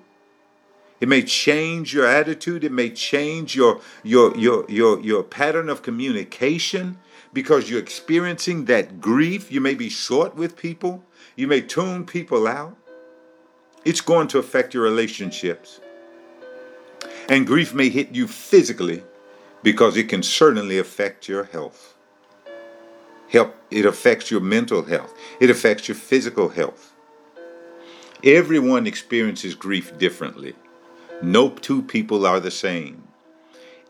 It 1.01 1.09
may 1.09 1.23
change 1.23 1.95
your 1.95 2.07
attitude, 2.07 2.65
it 2.65 2.73
may 2.73 2.91
change 2.91 3.55
your 3.55 3.81
your 4.03 4.37
your 4.37 4.65
your 4.69 4.99
your 5.01 5.23
pattern 5.23 5.69
of 5.69 5.83
communication 5.83 6.99
because 7.33 7.71
you're 7.71 7.79
experiencing 7.79 8.65
that 8.65 9.01
grief. 9.01 9.53
You 9.53 9.61
may 9.61 9.75
be 9.75 9.89
short 9.89 10.35
with 10.35 10.57
people, 10.57 11.05
you 11.37 11.47
may 11.47 11.61
tune 11.61 12.07
people 12.07 12.49
out. 12.49 12.77
It's 13.85 14.01
going 14.01 14.29
to 14.29 14.39
affect 14.39 14.73
your 14.73 14.83
relationships. 14.83 15.81
And 17.29 17.47
grief 17.47 17.75
may 17.75 17.91
hit 17.91 18.15
you 18.15 18.27
physically 18.27 19.03
because 19.63 19.97
it 19.97 20.09
can 20.09 20.23
certainly 20.23 20.79
affect 20.79 21.29
your 21.29 21.45
health. 21.45 21.95
Help 23.29 23.57
it 23.71 23.85
affects 23.85 24.31
your 24.31 24.41
mental 24.41 24.85
health. 24.85 25.13
It 25.41 25.51
affects 25.51 25.89
your 25.89 25.97
physical 25.97 26.49
health. 26.49 26.93
Everyone 28.23 28.87
experiences 28.87 29.55
grief 29.55 29.99
differently. 29.99 30.55
No 31.23 31.51
two 31.51 31.83
people 31.83 32.27
are 32.27 32.41
the 32.41 32.51
same. 32.51 33.03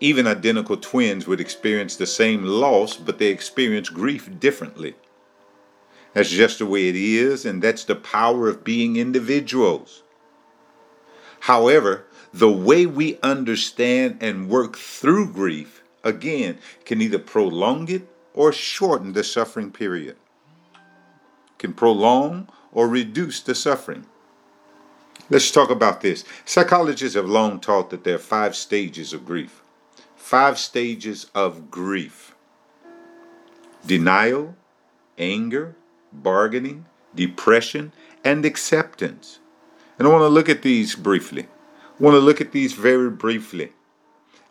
Even 0.01 0.27
identical 0.27 0.77
twins 0.77 1.27
would 1.29 1.41
experience 1.41 1.97
the 1.97 2.07
same 2.07 2.45
loss 2.45 2.97
but 2.97 3.19
they 3.19 3.29
experience 3.29 3.89
grief 3.89 4.29
differently 4.41 4.95
that's 6.15 6.31
just 6.31 6.59
the 6.59 6.67
way 6.67 6.89
it 6.89 6.97
is 6.97 7.45
and 7.45 7.63
that's 7.63 7.85
the 7.85 7.95
power 7.95 8.49
of 8.49 8.65
being 8.65 8.97
individuals 8.97 10.03
however 11.41 12.07
the 12.33 12.51
way 12.51 12.85
we 12.85 13.19
understand 13.23 14.19
and 14.21 14.49
work 14.49 14.77
through 14.77 15.33
grief 15.33 15.85
again 16.03 16.59
can 16.85 17.01
either 17.01 17.19
prolong 17.19 17.89
it 17.89 18.09
or 18.35 18.53
shorten 18.53 19.13
the 19.13 19.23
suffering 19.23 19.71
period, 19.71 20.17
can 21.59 21.73
prolong 21.73 22.49
or 22.73 22.89
reduce 22.89 23.41
the 23.41 23.55
suffering. 23.55 24.05
Let's 25.31 25.51
talk 25.53 25.71
about 25.71 26.01
this. 26.01 26.25
Psychologists 26.45 27.15
have 27.15 27.29
long 27.29 27.61
taught 27.61 27.91
that 27.91 28.03
there 28.03 28.17
are 28.17 28.19
five 28.19 28.57
stages 28.57 29.13
of 29.13 29.25
grief. 29.25 29.63
Five 30.17 30.59
stages 30.59 31.31
of 31.35 31.71
grief 31.71 32.35
denial, 33.87 34.57
anger, 35.19 35.77
bargaining, 36.23 36.87
depression, 37.15 37.93
and 38.25 38.45
acceptance. 38.45 39.41
And 39.99 40.09
I 40.09 40.11
want 40.11 40.23
to 40.23 40.29
look 40.29 40.49
at 40.49 40.63
these 40.63 40.95
briefly. 40.95 41.47
I 41.99 42.03
want 42.03 42.15
to 42.15 42.21
look 42.21 42.41
at 42.41 42.53
these 42.53 42.73
very 42.73 43.11
briefly. 43.11 43.73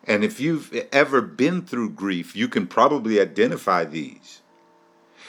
And 0.06 0.24
if 0.24 0.40
you've 0.40 0.74
ever 0.92 1.22
been 1.22 1.62
through 1.62 1.92
grief, 1.92 2.36
you 2.36 2.48
can 2.48 2.68
probably 2.68 3.20
identify 3.20 3.86
these. 3.86 4.42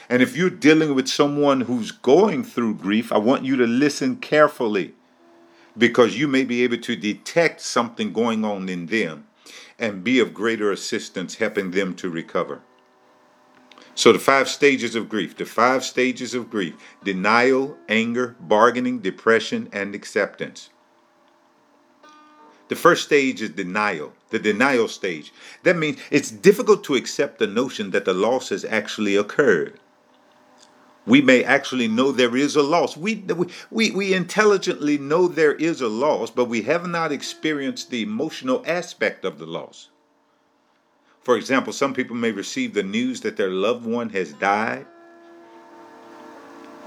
And 0.08 0.22
if 0.22 0.36
you're 0.36 0.50
dealing 0.50 0.94
with 0.94 1.08
someone 1.08 1.62
who's 1.62 1.90
going 1.90 2.44
through 2.44 2.74
grief, 2.74 3.12
I 3.12 3.18
want 3.18 3.44
you 3.44 3.56
to 3.56 3.66
listen 3.66 4.16
carefully 4.16 4.94
because 5.76 6.18
you 6.18 6.28
may 6.28 6.44
be 6.44 6.62
able 6.62 6.78
to 6.78 6.96
detect 6.96 7.60
something 7.60 8.12
going 8.12 8.44
on 8.44 8.68
in 8.68 8.86
them 8.86 9.26
and 9.78 10.04
be 10.04 10.20
of 10.20 10.34
greater 10.34 10.70
assistance 10.70 11.36
helping 11.36 11.70
them 11.70 11.94
to 11.96 12.10
recover. 12.10 12.62
So, 13.96 14.12
the 14.12 14.18
five 14.18 14.48
stages 14.48 14.96
of 14.96 15.08
grief, 15.08 15.36
the 15.36 15.44
five 15.44 15.84
stages 15.84 16.34
of 16.34 16.50
grief 16.50 16.74
denial, 17.04 17.76
anger, 17.88 18.34
bargaining, 18.40 18.98
depression, 18.98 19.68
and 19.72 19.94
acceptance. 19.94 20.70
The 22.68 22.76
first 22.76 23.04
stage 23.04 23.42
is 23.42 23.50
denial, 23.50 24.12
the 24.30 24.38
denial 24.38 24.88
stage. 24.88 25.32
That 25.62 25.76
means 25.76 25.98
it's 26.10 26.30
difficult 26.30 26.82
to 26.84 26.94
accept 26.94 27.38
the 27.38 27.46
notion 27.46 27.90
that 27.90 28.04
the 28.04 28.14
loss 28.14 28.48
has 28.48 28.64
actually 28.64 29.16
occurred. 29.16 29.78
We 31.06 31.20
may 31.20 31.44
actually 31.44 31.86
know 31.86 32.10
there 32.10 32.34
is 32.34 32.56
a 32.56 32.62
loss. 32.62 32.96
We, 32.96 33.24
we, 33.70 33.90
we 33.90 34.14
intelligently 34.14 34.96
know 34.96 35.28
there 35.28 35.54
is 35.54 35.82
a 35.82 35.88
loss, 35.88 36.30
but 36.30 36.46
we 36.46 36.62
have 36.62 36.86
not 36.86 37.12
experienced 37.12 37.90
the 37.90 38.02
emotional 38.02 38.64
aspect 38.66 39.26
of 39.26 39.38
the 39.38 39.46
loss. 39.46 39.90
For 41.24 41.36
example, 41.38 41.72
some 41.72 41.94
people 41.94 42.14
may 42.14 42.32
receive 42.32 42.74
the 42.74 42.82
news 42.82 43.22
that 43.22 43.38
their 43.38 43.50
loved 43.50 43.86
one 43.86 44.10
has 44.10 44.34
died. 44.34 44.86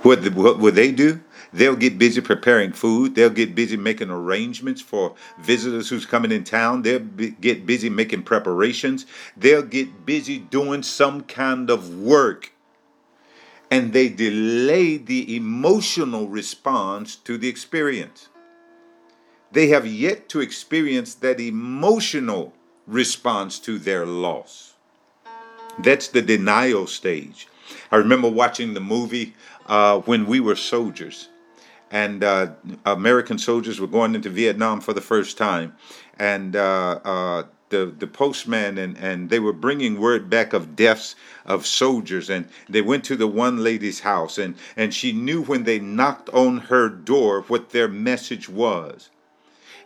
What, 0.04 0.24
the, 0.24 0.30
what 0.30 0.60
will 0.60 0.72
they 0.72 0.92
do? 0.92 1.20
They'll 1.52 1.76
get 1.76 1.98
busy 1.98 2.22
preparing 2.22 2.72
food. 2.72 3.16
They'll 3.16 3.32
get 3.32 3.56
busy 3.56 3.78
making 3.78 4.12
arrangements 4.12 4.80
for 4.80 5.16
visitors 5.40 5.90
who's 5.90 6.06
coming 6.06 6.32
in 6.32 6.44
town. 6.44 6.84
They'll 6.84 7.00
be, 7.00 7.32
get 7.32 7.66
busy 7.66 7.90
making 7.90 8.24
preparations. 8.24 9.08
They'll 9.36 9.64
get 9.64 10.06
busy 10.06 10.38
doing 10.38 10.84
some 10.84 11.24
kind 11.24 11.72
of 11.72 11.98
work. 11.98 12.52
And 13.72 13.92
they 13.92 14.08
delay 14.08 14.98
the 14.98 15.36
emotional 15.36 16.28
response 16.28 17.16
to 17.16 17.40
the 17.40 17.50
experience. 17.50 18.30
They 19.52 19.70
have 19.70 19.88
yet 19.88 20.30
to 20.30 20.42
experience 20.42 21.16
that 21.16 21.40
emotional 21.40 22.54
response 22.88 23.60
to 23.60 23.78
their 23.78 24.06
loss. 24.06 24.74
That's 25.80 26.08
the 26.08 26.22
denial 26.22 26.88
stage. 26.88 27.48
I 27.92 27.98
remember 27.98 28.30
watching 28.30 28.74
the 28.74 28.80
movie 28.80 29.36
uh, 29.68 30.00
when 30.00 30.26
we 30.26 30.40
were 30.40 30.56
soldiers, 30.56 31.28
and 31.92 32.24
uh, 32.24 32.54
American 32.86 33.38
soldiers 33.38 33.80
were 33.80 33.88
going 33.88 34.16
into 34.16 34.30
Vietnam 34.30 34.82
for 34.82 34.94
the 34.94 35.02
first 35.02 35.38
time, 35.38 35.76
and 36.18 36.56
uh, 36.56 37.00
uh 37.04 37.44
the 37.70 37.94
the 38.00 38.08
postman 38.08 38.78
and 38.78 38.98
and 38.98 39.30
they 39.30 39.40
were 39.40 39.54
bringing 39.54 40.00
word 40.00 40.30
back 40.30 40.54
of 40.54 40.76
deaths 40.76 41.16
of 41.46 41.66
soldiers, 41.66 42.30
and 42.30 42.48
they 42.70 42.82
went 42.82 43.04
to 43.04 43.18
the 43.18 43.28
one 43.28 43.64
lady's 43.64 44.00
house, 44.00 44.38
and 44.38 44.56
and 44.78 44.94
she 44.94 45.12
knew 45.12 45.44
when 45.44 45.66
they 45.66 45.80
knocked 45.80 46.30
on 46.30 46.58
her 46.58 46.88
door 46.88 47.42
what 47.42 47.72
their 47.72 47.90
message 47.90 48.48
was 48.48 49.10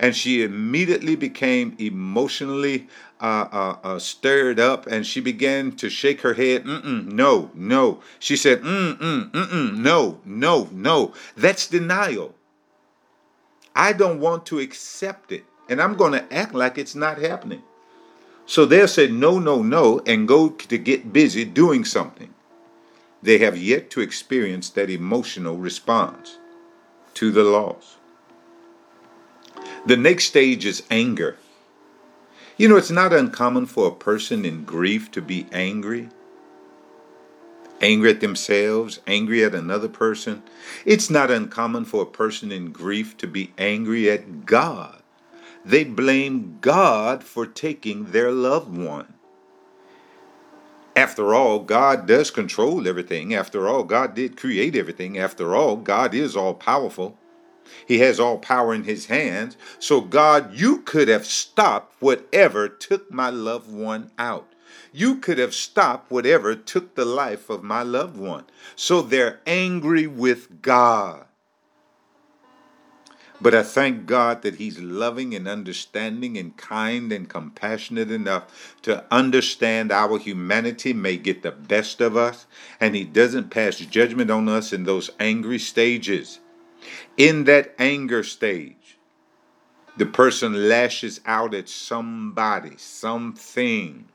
and 0.02 0.16
she 0.16 0.42
immediately 0.42 1.16
became 1.16 1.76
emotionally 1.78 2.88
uh, 3.22 3.48
uh, 3.52 3.78
uh, 3.84 4.00
stirred 4.00 4.60
up 4.60 4.88
and 4.88 5.06
she 5.06 5.22
began 5.22 5.72
to 5.74 5.92
shake 5.92 6.22
her 6.22 6.34
head. 6.34 6.66
Mm-mm, 6.66 7.06
no, 7.06 7.52
no. 7.54 8.02
She 8.18 8.36
said, 8.36 8.64
mm-mm, 8.64 9.30
mm-mm, 9.30 9.78
no, 9.78 10.20
no, 10.26 10.68
no. 10.72 11.14
That's 11.38 11.68
denial. 11.68 12.34
I 13.76 13.94
don't 13.94 14.20
want 14.20 14.48
to 14.48 14.60
accept 14.60 15.32
it, 15.32 15.46
and 15.70 15.80
I'm 15.80 15.96
going 15.96 16.14
to 16.14 16.34
act 16.34 16.56
like 16.56 16.80
it's 16.80 16.96
not 16.96 17.20
happening. 17.20 17.62
So 18.48 18.66
they'll 18.66 18.88
say 18.88 19.08
no, 19.08 19.38
no, 19.38 19.62
no, 19.62 20.02
and 20.08 20.28
go 20.28 20.50
to 20.50 20.78
get 20.80 21.14
busy 21.14 21.46
doing 21.46 21.86
something. 21.86 22.34
They 23.22 23.38
have 23.38 23.56
yet 23.56 23.92
to 23.92 24.02
experience 24.02 24.72
that 24.72 24.90
emotional 24.90 25.58
response 25.58 26.40
to 27.14 27.30
the 27.30 27.44
loss. 27.44 27.98
The 29.86 29.98
next 29.98 30.26
stage 30.26 30.66
is 30.66 30.84
anger. 30.92 31.38
You 32.56 32.68
know, 32.68 32.78
it's 32.78 32.92
not 32.92 33.14
uncommon 33.14 33.66
for 33.66 33.88
a 33.88 33.96
person 33.96 34.46
in 34.46 34.64
grief 34.64 35.10
to 35.12 35.22
be 35.22 35.48
angry. 35.52 36.10
Angry 37.82 38.12
at 38.12 38.20
themselves, 38.20 39.00
angry 39.08 39.44
at 39.44 39.56
another 39.56 39.88
person. 39.88 40.44
It's 40.86 41.10
not 41.10 41.32
uncommon 41.32 41.86
for 41.86 42.04
a 42.04 42.06
person 42.06 42.52
in 42.52 42.72
grief 42.72 43.18
to 43.18 43.28
be 43.28 43.54
angry 43.58 44.12
at 44.12 44.46
God. 44.46 45.02
They 45.66 45.84
blame 45.84 46.60
God 46.62 47.24
for 47.24 47.48
taking 47.48 48.12
their 48.12 48.32
loved 48.32 48.78
one. 48.78 49.16
After 50.96 51.34
all, 51.34 51.60
God 51.60 52.06
does 52.06 52.30
control 52.30 52.88
everything. 52.88 53.34
After 53.34 53.68
all, 53.68 53.84
God 53.84 54.14
did 54.14 54.38
create 54.38 54.76
everything. 54.76 55.18
After 55.18 55.56
all, 55.56 55.78
God 55.78 56.14
is 56.14 56.36
all 56.36 56.54
powerful. 56.54 57.18
He 57.88 58.00
has 58.00 58.20
all 58.20 58.38
power 58.38 58.74
in 58.74 58.84
his 58.84 59.06
hands. 59.06 59.58
So, 59.80 60.02
God, 60.02 60.54
you 60.54 60.80
could 60.80 61.08
have 61.08 61.26
stopped 61.26 62.02
whatever 62.02 62.68
took 62.68 63.12
my 63.12 63.30
loved 63.30 63.72
one 63.72 64.12
out. 64.18 64.48
You 64.94 65.18
could 65.18 65.38
have 65.38 65.54
stopped 65.54 66.12
whatever 66.12 66.56
took 66.56 66.96
the 66.96 67.06
life 67.06 67.50
of 67.50 67.64
my 67.64 67.84
loved 67.84 68.18
one. 68.18 68.46
So 68.76 69.02
they're 69.02 69.40
angry 69.46 70.08
with 70.08 70.62
God. 70.62 71.26
But 73.42 73.56
I 73.56 73.64
thank 73.64 74.06
God 74.06 74.44
that 74.44 74.56
He's 74.56 74.80
loving 74.80 75.34
and 75.34 75.48
understanding 75.48 76.38
and 76.38 76.56
kind 76.56 77.12
and 77.12 77.28
compassionate 77.28 78.12
enough 78.12 78.78
to 78.84 79.04
understand 79.12 79.92
our 79.92 80.20
humanity 80.20 80.94
may 80.94 81.18
get 81.18 81.42
the 81.42 81.52
best 81.52 82.02
of 82.02 82.16
us, 82.16 82.46
and 82.80 82.96
He 82.96 83.04
doesn't 83.04 83.50
pass 83.50 83.78
judgment 83.78 84.30
on 84.30 84.48
us 84.48 84.72
in 84.72 84.84
those 84.84 85.10
angry 85.20 85.58
stages. 85.58 86.40
In 87.18 87.46
that 87.46 87.76
anger 87.78 88.24
stage, 88.24 88.98
the 89.98 90.06
person 90.06 90.70
lashes 90.70 91.22
out 91.26 91.54
at 91.54 91.70
somebody, 91.70 92.78
something. 92.78 94.06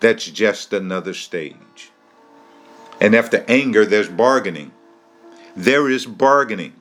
That's 0.00 0.26
just 0.26 0.72
another 0.72 1.14
stage. 1.14 1.90
And 3.00 3.14
after 3.14 3.44
anger, 3.48 3.84
there's 3.84 4.08
bargaining. 4.08 4.72
There 5.54 5.88
is 5.88 6.06
bargaining. 6.06 6.74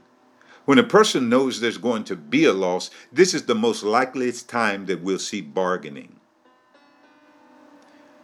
When 0.66 0.80
a 0.80 0.84
person 0.84 1.30
knows 1.30 1.60
there's 1.60 1.78
going 1.78 2.06
to 2.06 2.16
be 2.16 2.46
a 2.46 2.54
loss, 2.54 2.90
this 3.12 3.34
is 3.34 3.46
the 3.46 3.56
most 3.56 3.84
likeliest 3.84 4.48
time 4.48 4.86
that 4.86 5.02
we'll 5.02 5.20
see 5.20 5.42
bargaining 5.42 6.21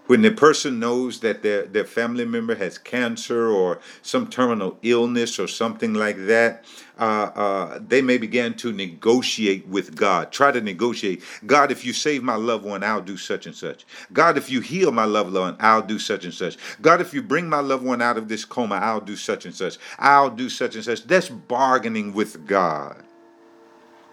when 0.07 0.21
the 0.21 0.31
person 0.31 0.79
knows 0.79 1.19
that 1.19 1.43
their, 1.43 1.65
their 1.65 1.85
family 1.85 2.25
member 2.25 2.55
has 2.55 2.77
cancer 2.77 3.47
or 3.47 3.79
some 4.01 4.27
terminal 4.27 4.77
illness 4.81 5.39
or 5.39 5.47
something 5.47 5.93
like 5.93 6.17
that, 6.25 6.65
uh, 6.99 7.29
uh, 7.35 7.79
they 7.85 8.01
may 8.01 8.17
begin 8.17 8.53
to 8.55 8.71
negotiate 8.71 9.67
with 9.67 9.95
God. 9.95 10.31
Try 10.31 10.51
to 10.51 10.61
negotiate. 10.61 11.21
God, 11.45 11.71
if 11.71 11.85
you 11.85 11.93
save 11.93 12.23
my 12.23 12.35
loved 12.35 12.65
one, 12.65 12.83
I'll 12.83 13.01
do 13.01 13.17
such 13.17 13.45
and 13.45 13.55
such. 13.55 13.85
God, 14.13 14.37
if 14.37 14.49
you 14.49 14.61
heal 14.61 14.91
my 14.91 15.05
loved 15.05 15.33
one, 15.33 15.55
I'll 15.59 15.81
do 15.81 15.99
such 15.99 16.25
and 16.25 16.33
such. 16.33 16.57
God, 16.81 17.01
if 17.01 17.13
you 17.13 17.21
bring 17.21 17.47
my 17.47 17.59
loved 17.59 17.85
one 17.85 18.01
out 18.01 18.17
of 18.17 18.29
this 18.29 18.45
coma, 18.45 18.75
I'll 18.75 19.01
do 19.01 19.15
such 19.15 19.45
and 19.45 19.53
such. 19.53 19.77
I'll 19.99 20.29
do 20.29 20.49
such 20.49 20.75
and 20.75 20.83
such. 20.83 21.03
That's 21.03 21.29
bargaining 21.29 22.13
with 22.13 22.47
God. 22.47 23.03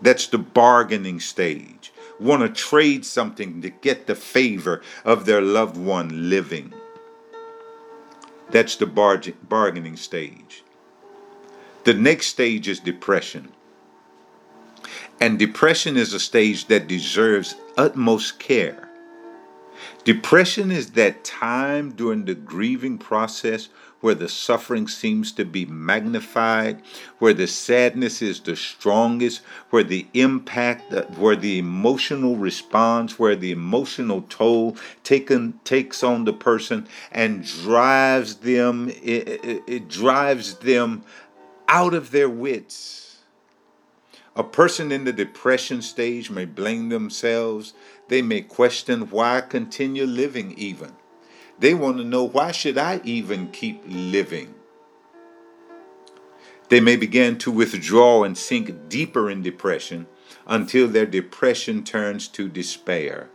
That's 0.03 0.27
the 0.27 0.39
bargaining 0.39 1.21
stage 1.21 1.93
want 2.25 2.43
to 2.43 2.49
trade 2.49 3.05
something 3.05 3.61
to 3.61 3.69
get 3.69 4.07
the 4.07 4.15
favor 4.15 4.83
of 5.05 5.27
their 5.27 5.43
loved 5.43 5.77
one 5.77 6.31
living. 6.31 6.73
That's 8.51 8.77
the 8.77 8.87
bargaining 8.87 9.97
stage. 9.97 10.65
The 11.85 11.95
next 11.95 12.29
stage 12.29 12.67
is 12.67 12.81
depression. 12.81 13.53
And 15.21 15.39
depression 15.39 15.97
is 15.97 16.15
a 16.15 16.21
stage 16.21 16.67
that 16.67 16.89
deserves 16.89 17.57
utmost 17.77 18.39
care. 18.39 18.89
Depression 20.05 20.71
is 20.71 20.93
that 20.93 21.25
time 21.25 21.93
during 21.93 22.25
the 22.25 22.35
grieving 22.35 22.97
process 22.99 23.69
where 24.05 24.15
the 24.15 24.29
suffering 24.29 24.87
seems 24.87 25.33
to 25.33 25.47
be 25.47 25.65
magnified, 25.65 26.83
where 27.21 27.33
the 27.33 27.47
sadness 27.47 28.21
is 28.21 28.39
the 28.41 28.55
strongest, 28.55 29.41
where 29.71 29.83
the 29.83 30.07
impact, 30.13 30.93
uh, 30.93 31.05
where 31.17 31.35
the 31.35 31.59
emotional 31.59 32.37
response, 32.37 33.19
where 33.19 33.35
the 33.35 33.51
emotional 33.51 34.21
toll 34.29 34.77
taken 35.05 35.59
takes 35.65 36.05
on 36.05 36.27
the 36.27 36.35
person 36.35 36.87
and 37.13 37.47
drives 37.47 38.35
them, 38.35 38.91
it, 39.03 39.27
it, 39.27 39.63
it 39.67 39.89
drives 39.89 40.57
them 40.57 41.03
out 41.67 41.95
of 41.95 42.11
their 42.11 42.29
wits. 42.29 43.21
A 44.37 44.45
person 44.45 44.93
in 44.93 45.05
the 45.05 45.15
depression 45.15 45.81
stage 45.81 46.31
may 46.31 46.45
blame 46.45 46.91
themselves. 46.91 47.73
They 48.09 48.21
may 48.21 48.43
question 48.43 49.09
why 49.09 49.41
continue 49.41 50.05
living 50.05 50.53
even. 50.59 50.93
They 51.59 51.75
want 51.75 51.99
to 51.99 52.05
know 52.05 52.25
why 52.25 52.53
should 52.53 52.79
I 52.79 53.01
even 53.05 53.49
keep 53.49 53.83
living? 53.87 54.55
They 56.69 56.81
may 56.81 56.97
begin 56.97 57.39
to 57.39 57.51
withdraw 57.51 58.25
and 58.25 58.37
sink 58.37 58.89
deeper 58.89 59.31
in 59.31 59.43
depression 59.43 60.07
until 60.47 60.89
their 60.89 61.07
depression 61.07 61.85
turns 61.85 62.27
to 62.29 62.49
despair. 62.49 63.29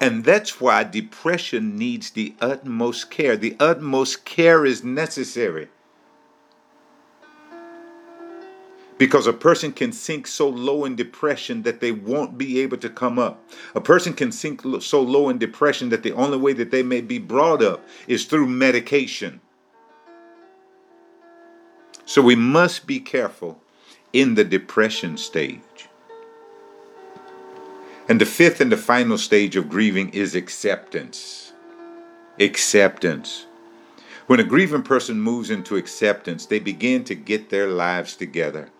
And 0.00 0.24
that's 0.24 0.60
why 0.60 0.84
depression 0.84 1.76
needs 1.76 2.10
the 2.10 2.34
utmost 2.40 3.10
care. 3.10 3.36
The 3.36 3.56
utmost 3.58 4.24
care 4.24 4.64
is 4.64 4.84
necessary. 4.84 5.68
Because 8.98 9.26
a 9.26 9.32
person 9.32 9.72
can 9.72 9.92
sink 9.92 10.26
so 10.26 10.48
low 10.48 10.84
in 10.86 10.96
depression 10.96 11.62
that 11.62 11.80
they 11.80 11.92
won't 11.92 12.38
be 12.38 12.60
able 12.60 12.78
to 12.78 12.88
come 12.88 13.18
up. 13.18 13.42
A 13.74 13.80
person 13.80 14.14
can 14.14 14.32
sink 14.32 14.62
so 14.80 15.02
low 15.02 15.28
in 15.28 15.36
depression 15.38 15.90
that 15.90 16.02
the 16.02 16.12
only 16.12 16.38
way 16.38 16.54
that 16.54 16.70
they 16.70 16.82
may 16.82 17.02
be 17.02 17.18
brought 17.18 17.62
up 17.62 17.86
is 18.06 18.24
through 18.24 18.46
medication. 18.46 19.40
So 22.06 22.22
we 22.22 22.36
must 22.36 22.86
be 22.86 23.00
careful 23.00 23.60
in 24.12 24.34
the 24.34 24.44
depression 24.44 25.18
stage. 25.18 25.60
And 28.08 28.20
the 28.20 28.26
fifth 28.26 28.60
and 28.60 28.70
the 28.70 28.76
final 28.76 29.18
stage 29.18 29.56
of 29.56 29.68
grieving 29.68 30.10
is 30.10 30.34
acceptance. 30.34 31.52
Acceptance. 32.38 33.46
When 34.26 34.40
a 34.40 34.44
grieving 34.44 34.82
person 34.82 35.20
moves 35.20 35.50
into 35.50 35.76
acceptance, 35.76 36.46
they 36.46 36.60
begin 36.60 37.04
to 37.04 37.14
get 37.14 37.50
their 37.50 37.66
lives 37.66 38.16
together. 38.16 38.70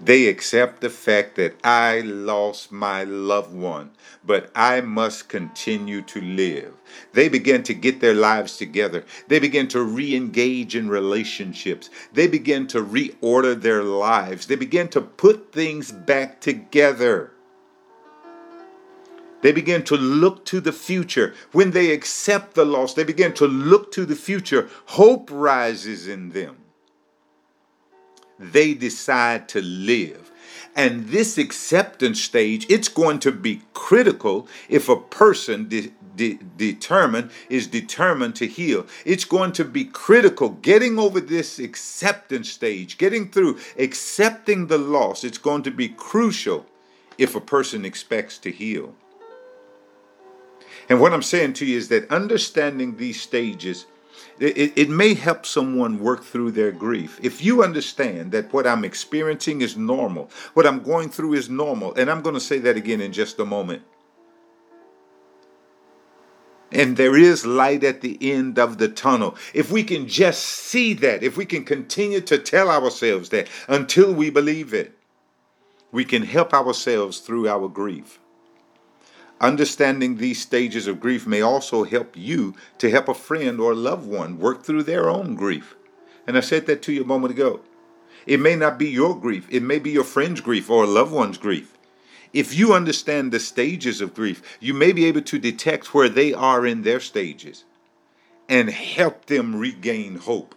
They 0.00 0.28
accept 0.28 0.80
the 0.80 0.90
fact 0.90 1.34
that 1.36 1.56
I 1.64 2.00
lost 2.00 2.70
my 2.70 3.02
loved 3.02 3.52
one, 3.52 3.90
but 4.24 4.50
I 4.54 4.80
must 4.80 5.28
continue 5.28 6.02
to 6.02 6.20
live. 6.20 6.74
They 7.12 7.28
begin 7.28 7.64
to 7.64 7.74
get 7.74 8.00
their 8.00 8.14
lives 8.14 8.56
together. 8.56 9.04
They 9.26 9.40
begin 9.40 9.66
to 9.68 9.82
re 9.82 10.14
engage 10.14 10.76
in 10.76 10.88
relationships. 10.88 11.90
They 12.12 12.28
begin 12.28 12.68
to 12.68 12.82
reorder 12.82 13.60
their 13.60 13.82
lives. 13.82 14.46
They 14.46 14.56
begin 14.56 14.88
to 14.90 15.00
put 15.00 15.52
things 15.52 15.90
back 15.90 16.40
together. 16.40 17.32
They 19.42 19.52
begin 19.52 19.82
to 19.84 19.96
look 19.96 20.44
to 20.46 20.60
the 20.60 20.72
future. 20.72 21.34
When 21.52 21.72
they 21.72 21.92
accept 21.92 22.54
the 22.54 22.64
loss, 22.64 22.94
they 22.94 23.04
begin 23.04 23.34
to 23.34 23.46
look 23.46 23.92
to 23.92 24.04
the 24.04 24.16
future. 24.16 24.68
Hope 24.86 25.28
rises 25.32 26.06
in 26.06 26.30
them. 26.30 26.56
They 28.38 28.74
decide 28.74 29.48
to 29.50 29.60
live. 29.60 30.30
And 30.76 31.08
this 31.08 31.38
acceptance 31.38 32.22
stage, 32.22 32.66
it's 32.68 32.88
going 32.88 33.18
to 33.20 33.32
be 33.32 33.62
critical 33.74 34.46
if 34.68 34.88
a 34.88 34.96
person 34.96 35.68
de- 35.68 35.92
de- 36.14 36.38
determined 36.56 37.30
is 37.48 37.66
determined 37.66 38.36
to 38.36 38.46
heal. 38.46 38.86
It's 39.04 39.24
going 39.24 39.52
to 39.52 39.64
be 39.64 39.84
critical 39.84 40.50
getting 40.50 40.98
over 40.98 41.20
this 41.20 41.58
acceptance 41.58 42.48
stage, 42.50 42.96
getting 42.96 43.30
through 43.30 43.58
accepting 43.76 44.68
the 44.68 44.78
loss. 44.78 45.24
It's 45.24 45.38
going 45.38 45.62
to 45.64 45.72
be 45.72 45.88
crucial 45.88 46.66
if 47.16 47.34
a 47.34 47.40
person 47.40 47.84
expects 47.84 48.38
to 48.38 48.52
heal. 48.52 48.94
And 50.88 51.00
what 51.00 51.12
I'm 51.12 51.22
saying 51.22 51.54
to 51.54 51.66
you 51.66 51.76
is 51.76 51.88
that 51.88 52.10
understanding 52.10 52.96
these 52.96 53.20
stages, 53.20 53.86
it, 54.38 54.72
it 54.76 54.88
may 54.88 55.14
help 55.14 55.46
someone 55.46 55.98
work 55.98 56.24
through 56.24 56.52
their 56.52 56.72
grief. 56.72 57.18
If 57.22 57.42
you 57.42 57.62
understand 57.62 58.32
that 58.32 58.52
what 58.52 58.66
I'm 58.66 58.84
experiencing 58.84 59.60
is 59.60 59.76
normal, 59.76 60.30
what 60.54 60.66
I'm 60.66 60.82
going 60.82 61.10
through 61.10 61.34
is 61.34 61.48
normal, 61.48 61.94
and 61.94 62.10
I'm 62.10 62.22
going 62.22 62.34
to 62.34 62.40
say 62.40 62.58
that 62.60 62.76
again 62.76 63.00
in 63.00 63.12
just 63.12 63.38
a 63.38 63.44
moment. 63.44 63.82
And 66.70 66.96
there 66.96 67.16
is 67.16 67.46
light 67.46 67.82
at 67.82 68.02
the 68.02 68.18
end 68.20 68.58
of 68.58 68.76
the 68.78 68.88
tunnel. 68.88 69.36
If 69.54 69.70
we 69.70 69.82
can 69.82 70.06
just 70.06 70.44
see 70.44 70.92
that, 70.94 71.22
if 71.22 71.36
we 71.36 71.46
can 71.46 71.64
continue 71.64 72.20
to 72.20 72.38
tell 72.38 72.70
ourselves 72.70 73.30
that 73.30 73.48
until 73.68 74.12
we 74.12 74.28
believe 74.28 74.74
it, 74.74 74.94
we 75.90 76.04
can 76.04 76.22
help 76.22 76.52
ourselves 76.52 77.20
through 77.20 77.48
our 77.48 77.68
grief. 77.68 78.18
Understanding 79.40 80.16
these 80.16 80.40
stages 80.40 80.86
of 80.88 81.00
grief 81.00 81.26
may 81.26 81.40
also 81.40 81.84
help 81.84 82.16
you 82.16 82.54
to 82.78 82.90
help 82.90 83.08
a 83.08 83.14
friend 83.14 83.60
or 83.60 83.72
a 83.72 83.76
loved 83.76 84.06
one 84.06 84.38
work 84.38 84.64
through 84.64 84.82
their 84.82 85.08
own 85.08 85.36
grief. 85.36 85.76
And 86.26 86.36
I 86.36 86.40
said 86.40 86.66
that 86.66 86.82
to 86.82 86.92
you 86.92 87.02
a 87.02 87.06
moment 87.06 87.32
ago. 87.32 87.60
It 88.26 88.40
may 88.40 88.56
not 88.56 88.78
be 88.78 88.88
your 88.88 89.18
grief, 89.18 89.46
it 89.48 89.62
may 89.62 89.78
be 89.78 89.90
your 89.90 90.04
friend's 90.04 90.40
grief 90.40 90.68
or 90.68 90.84
a 90.84 90.88
loved 90.88 91.12
one's 91.12 91.38
grief. 91.38 91.78
If 92.32 92.54
you 92.54 92.74
understand 92.74 93.32
the 93.32 93.40
stages 93.40 94.00
of 94.00 94.12
grief, 94.12 94.42
you 94.60 94.74
may 94.74 94.92
be 94.92 95.06
able 95.06 95.22
to 95.22 95.38
detect 95.38 95.94
where 95.94 96.08
they 96.08 96.34
are 96.34 96.66
in 96.66 96.82
their 96.82 97.00
stages 97.00 97.64
and 98.48 98.68
help 98.68 99.26
them 99.26 99.56
regain 99.56 100.16
hope. 100.16 100.54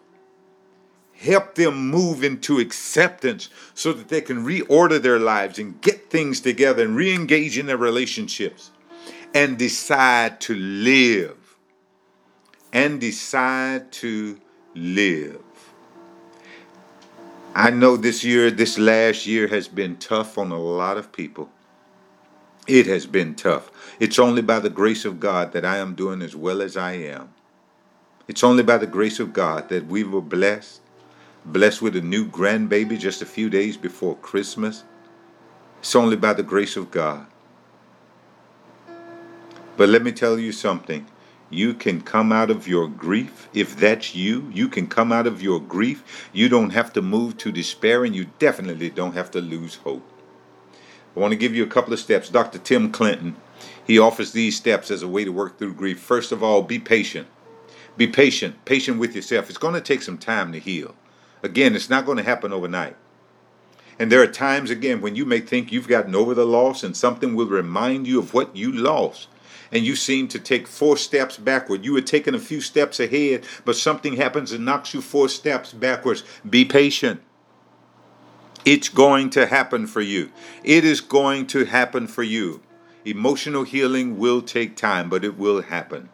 Help 1.21 1.53
them 1.53 1.91
move 1.91 2.23
into 2.23 2.57
acceptance 2.57 3.49
so 3.75 3.93
that 3.93 4.09
they 4.09 4.21
can 4.21 4.43
reorder 4.43 4.99
their 4.99 5.19
lives 5.19 5.59
and 5.59 5.79
get 5.79 6.09
things 6.09 6.39
together 6.39 6.83
and 6.83 6.95
re 6.95 7.13
engage 7.13 7.59
in 7.59 7.67
their 7.67 7.77
relationships 7.77 8.71
and 9.31 9.55
decide 9.59 10.41
to 10.41 10.55
live. 10.55 11.37
And 12.73 12.99
decide 12.99 13.91
to 13.93 14.39
live. 14.73 15.43
I 17.53 17.69
know 17.69 17.97
this 17.97 18.23
year, 18.23 18.49
this 18.49 18.79
last 18.79 19.27
year 19.27 19.47
has 19.47 19.67
been 19.67 19.97
tough 19.97 20.39
on 20.39 20.51
a 20.51 20.59
lot 20.59 20.97
of 20.97 21.11
people. 21.11 21.51
It 22.65 22.87
has 22.87 23.05
been 23.05 23.35
tough. 23.35 23.69
It's 23.99 24.17
only 24.17 24.41
by 24.41 24.59
the 24.59 24.69
grace 24.71 25.05
of 25.05 25.19
God 25.19 25.51
that 25.51 25.65
I 25.65 25.77
am 25.77 25.93
doing 25.93 26.23
as 26.23 26.35
well 26.35 26.63
as 26.63 26.75
I 26.75 26.93
am. 26.93 27.33
It's 28.27 28.43
only 28.43 28.63
by 28.63 28.77
the 28.79 28.87
grace 28.87 29.19
of 29.19 29.33
God 29.33 29.69
that 29.69 29.85
we 29.85 30.03
were 30.03 30.21
blessed 30.21 30.80
blessed 31.45 31.81
with 31.81 31.95
a 31.95 32.01
new 32.01 32.27
grandbaby 32.27 32.99
just 32.99 33.21
a 33.21 33.25
few 33.25 33.49
days 33.49 33.77
before 33.77 34.15
Christmas. 34.17 34.83
It's 35.79 35.95
only 35.95 36.15
by 36.15 36.33
the 36.33 36.43
grace 36.43 36.77
of 36.77 36.91
God. 36.91 37.25
But 39.77 39.89
let 39.89 40.03
me 40.03 40.11
tell 40.11 40.37
you 40.37 40.51
something. 40.51 41.07
You 41.49 41.73
can 41.73 42.01
come 42.01 42.31
out 42.31 42.49
of 42.49 42.67
your 42.67 42.87
grief. 42.87 43.49
If 43.53 43.75
that's 43.75 44.15
you, 44.15 44.49
you 44.53 44.69
can 44.69 44.87
come 44.87 45.11
out 45.11 45.27
of 45.27 45.41
your 45.41 45.59
grief. 45.59 46.29
You 46.31 46.47
don't 46.47 46.69
have 46.69 46.93
to 46.93 47.01
move 47.01 47.37
to 47.39 47.51
despair, 47.51 48.05
and 48.05 48.15
you 48.15 48.27
definitely 48.39 48.89
don't 48.89 49.15
have 49.15 49.31
to 49.31 49.41
lose 49.41 49.75
hope. 49.75 50.07
I 51.15 51.19
want 51.19 51.31
to 51.31 51.37
give 51.37 51.53
you 51.53 51.63
a 51.63 51.67
couple 51.67 51.91
of 51.91 51.99
steps. 51.99 52.29
Dr. 52.29 52.57
Tim 52.59 52.91
Clinton, 52.91 53.35
he 53.85 53.99
offers 53.99 54.31
these 54.31 54.55
steps 54.55 54.89
as 54.91 55.03
a 55.03 55.07
way 55.09 55.25
to 55.25 55.31
work 55.31 55.57
through 55.57 55.73
grief. 55.73 55.99
First 55.99 56.31
of 56.31 56.41
all, 56.41 56.61
be 56.61 56.79
patient. 56.79 57.27
Be 57.97 58.07
patient, 58.07 58.63
patient 58.63 58.97
with 58.97 59.13
yourself. 59.13 59.49
It's 59.49 59.57
going 59.57 59.73
to 59.73 59.81
take 59.81 60.03
some 60.03 60.17
time 60.17 60.53
to 60.53 60.59
heal. 60.59 60.95
Again, 61.43 61.75
it's 61.75 61.89
not 61.89 62.05
going 62.05 62.17
to 62.17 62.23
happen 62.23 62.53
overnight. 62.53 62.95
And 63.99 64.11
there 64.11 64.21
are 64.21 64.27
times, 64.27 64.69
again, 64.69 65.01
when 65.01 65.15
you 65.15 65.25
may 65.25 65.39
think 65.39 65.71
you've 65.71 65.87
gotten 65.87 66.15
over 66.15 66.33
the 66.33 66.45
loss 66.45 66.83
and 66.83 66.95
something 66.97 67.35
will 67.35 67.47
remind 67.47 68.07
you 68.07 68.19
of 68.19 68.33
what 68.33 68.55
you 68.55 68.71
lost. 68.71 69.27
And 69.71 69.85
you 69.85 69.95
seem 69.95 70.27
to 70.29 70.39
take 70.39 70.67
four 70.67 70.97
steps 70.97 71.37
backward. 71.37 71.85
You 71.85 71.93
were 71.93 72.01
taking 72.01 72.35
a 72.35 72.39
few 72.39 72.61
steps 72.61 72.99
ahead, 72.99 73.45
but 73.63 73.75
something 73.75 74.17
happens 74.17 74.51
and 74.51 74.65
knocks 74.65 74.93
you 74.93 75.01
four 75.01 75.29
steps 75.29 75.71
backwards. 75.71 76.23
Be 76.47 76.65
patient. 76.65 77.21
It's 78.65 78.89
going 78.89 79.29
to 79.31 79.47
happen 79.47 79.87
for 79.87 80.01
you. 80.01 80.31
It 80.63 80.83
is 80.83 80.99
going 81.01 81.47
to 81.47 81.65
happen 81.65 82.07
for 82.07 82.23
you. 82.23 82.61
Emotional 83.05 83.63
healing 83.63 84.17
will 84.17 84.41
take 84.41 84.75
time, 84.75 85.09
but 85.09 85.23
it 85.23 85.37
will 85.37 85.61
happen. 85.61 86.09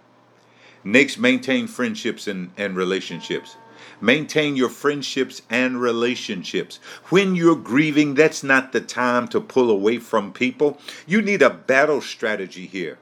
Next, 0.83 1.17
maintain 1.17 1.67
friendships 1.67 2.27
and, 2.27 2.51
and 2.55 2.75
relationships. 2.75 3.57
Maintain 3.99 4.55
your 4.55 4.69
friendships 4.69 5.41
and 5.49 5.81
relationships. 5.81 6.79
When 7.09 7.35
you're 7.35 7.55
grieving, 7.55 8.13
that's 8.13 8.43
not 8.43 8.71
the 8.71 8.81
time 8.81 9.27
to 9.29 9.41
pull 9.41 9.71
away 9.71 9.97
from 9.97 10.33
people. 10.33 10.79
You 11.07 11.21
need 11.21 11.41
a 11.41 11.49
battle 11.49 12.01
strategy 12.01 12.67
here. 12.67 12.99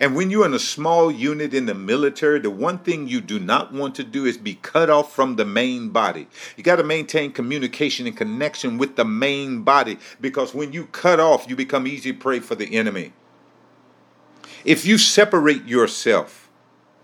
And 0.00 0.14
when 0.14 0.30
you're 0.30 0.46
in 0.46 0.54
a 0.54 0.60
small 0.60 1.10
unit 1.10 1.52
in 1.52 1.66
the 1.66 1.74
military, 1.74 2.38
the 2.38 2.50
one 2.50 2.78
thing 2.78 3.08
you 3.08 3.20
do 3.20 3.40
not 3.40 3.72
want 3.72 3.96
to 3.96 4.04
do 4.04 4.26
is 4.26 4.38
be 4.38 4.54
cut 4.54 4.90
off 4.90 5.12
from 5.12 5.36
the 5.36 5.44
main 5.44 5.88
body. 5.88 6.28
You 6.56 6.62
got 6.62 6.76
to 6.76 6.84
maintain 6.84 7.32
communication 7.32 8.06
and 8.06 8.16
connection 8.16 8.78
with 8.78 8.94
the 8.94 9.04
main 9.04 9.62
body 9.62 9.98
because 10.20 10.54
when 10.54 10.72
you 10.72 10.86
cut 10.86 11.18
off, 11.18 11.48
you 11.48 11.56
become 11.56 11.86
easy 11.86 12.12
prey 12.12 12.38
for 12.38 12.54
the 12.54 12.76
enemy. 12.76 13.12
If 14.64 14.86
you 14.86 14.98
separate 14.98 15.64
yourself 15.64 16.48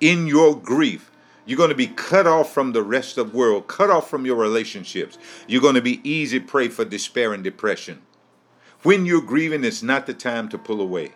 in 0.00 0.28
your 0.28 0.56
grief, 0.56 1.10
you're 1.46 1.58
going 1.58 1.70
to 1.70 1.76
be 1.76 1.88
cut 1.88 2.26
off 2.26 2.52
from 2.52 2.72
the 2.72 2.82
rest 2.82 3.18
of 3.18 3.32
the 3.32 3.36
world, 3.36 3.66
cut 3.66 3.90
off 3.90 4.08
from 4.08 4.24
your 4.24 4.36
relationships. 4.36 5.18
You're 5.46 5.60
going 5.60 5.74
to 5.74 5.82
be 5.82 6.00
easy 6.08 6.40
prey 6.40 6.68
for 6.68 6.84
despair 6.84 7.34
and 7.34 7.44
depression. 7.44 8.02
When 8.82 9.04
you're 9.06 9.22
grieving, 9.22 9.64
it's 9.64 9.82
not 9.82 10.06
the 10.06 10.14
time 10.14 10.48
to 10.50 10.58
pull 10.58 10.80
away. 10.80 11.12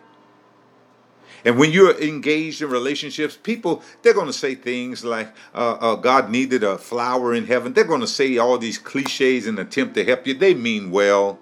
And 1.45 1.57
when 1.57 1.71
you're 1.71 1.99
engaged 1.99 2.61
in 2.61 2.69
relationships, 2.69 3.37
people, 3.41 3.81
they're 4.01 4.13
going 4.13 4.27
to 4.27 4.33
say 4.33 4.55
things 4.55 5.05
like, 5.05 5.33
uh, 5.55 5.77
uh, 5.79 5.95
God 5.95 6.29
needed 6.29 6.63
a 6.63 6.77
flower 6.77 7.33
in 7.33 7.45
heaven. 7.45 7.73
They're 7.73 7.85
going 7.85 8.01
to 8.01 8.07
say 8.07 8.37
all 8.37 8.57
these 8.57 8.77
cliches 8.77 9.47
and 9.47 9.57
attempt 9.57 9.95
to 9.95 10.03
help 10.03 10.27
you. 10.27 10.33
They 10.33 10.53
mean 10.53 10.91
well. 10.91 11.39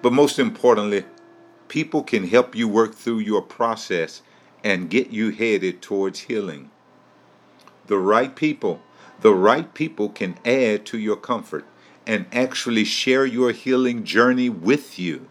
But 0.00 0.12
most 0.12 0.38
importantly, 0.38 1.04
people 1.68 2.02
can 2.02 2.26
help 2.26 2.54
you 2.54 2.68
work 2.68 2.94
through 2.94 3.18
your 3.18 3.42
process 3.42 4.22
and 4.64 4.88
get 4.88 5.10
you 5.10 5.30
headed 5.30 5.82
towards 5.82 6.20
healing 6.20 6.70
the 7.86 7.98
right 7.98 8.34
people, 8.34 8.80
the 9.20 9.34
right 9.34 9.72
people 9.74 10.08
can 10.08 10.38
add 10.44 10.84
to 10.86 10.98
your 10.98 11.16
comfort 11.16 11.64
and 12.06 12.26
actually 12.32 12.84
share 12.84 13.26
your 13.26 13.52
healing 13.52 14.04
journey 14.04 14.48
with 14.48 14.98
you. 14.98 15.28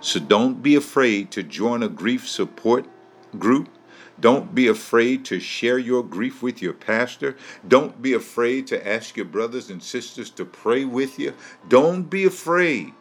So 0.00 0.20
don't 0.20 0.62
be 0.62 0.74
afraid 0.74 1.30
to 1.32 1.42
join 1.42 1.82
a 1.82 1.88
grief 1.88 2.28
support 2.28 2.86
group. 3.38 3.68
Don't 4.20 4.54
be 4.54 4.66
afraid 4.66 5.24
to 5.26 5.38
share 5.38 5.78
your 5.78 6.02
grief 6.02 6.42
with 6.42 6.62
your 6.62 6.72
pastor. 6.72 7.36
Don't 7.66 8.00
be 8.02 8.12
afraid 8.12 8.66
to 8.68 8.88
ask 8.88 9.16
your 9.16 9.26
brothers 9.26 9.70
and 9.70 9.82
sisters 9.82 10.30
to 10.30 10.44
pray 10.44 10.84
with 10.84 11.18
you. 11.18 11.34
Don't 11.68 12.04
be 12.04 12.24
afraid. 12.24 12.92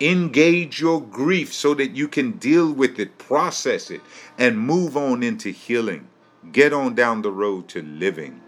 Engage 0.00 0.80
your 0.80 1.00
grief 1.00 1.54
so 1.54 1.72
that 1.74 1.92
you 1.92 2.08
can 2.08 2.32
deal 2.32 2.70
with 2.70 2.98
it, 2.98 3.16
process 3.16 3.90
it, 3.90 4.02
and 4.36 4.58
move 4.58 4.96
on 4.96 5.22
into 5.22 5.50
healing. 5.50 6.08
Get 6.52 6.72
on 6.72 6.94
down 6.94 7.22
the 7.22 7.30
road 7.30 7.68
to 7.68 7.82
living. 7.82 8.40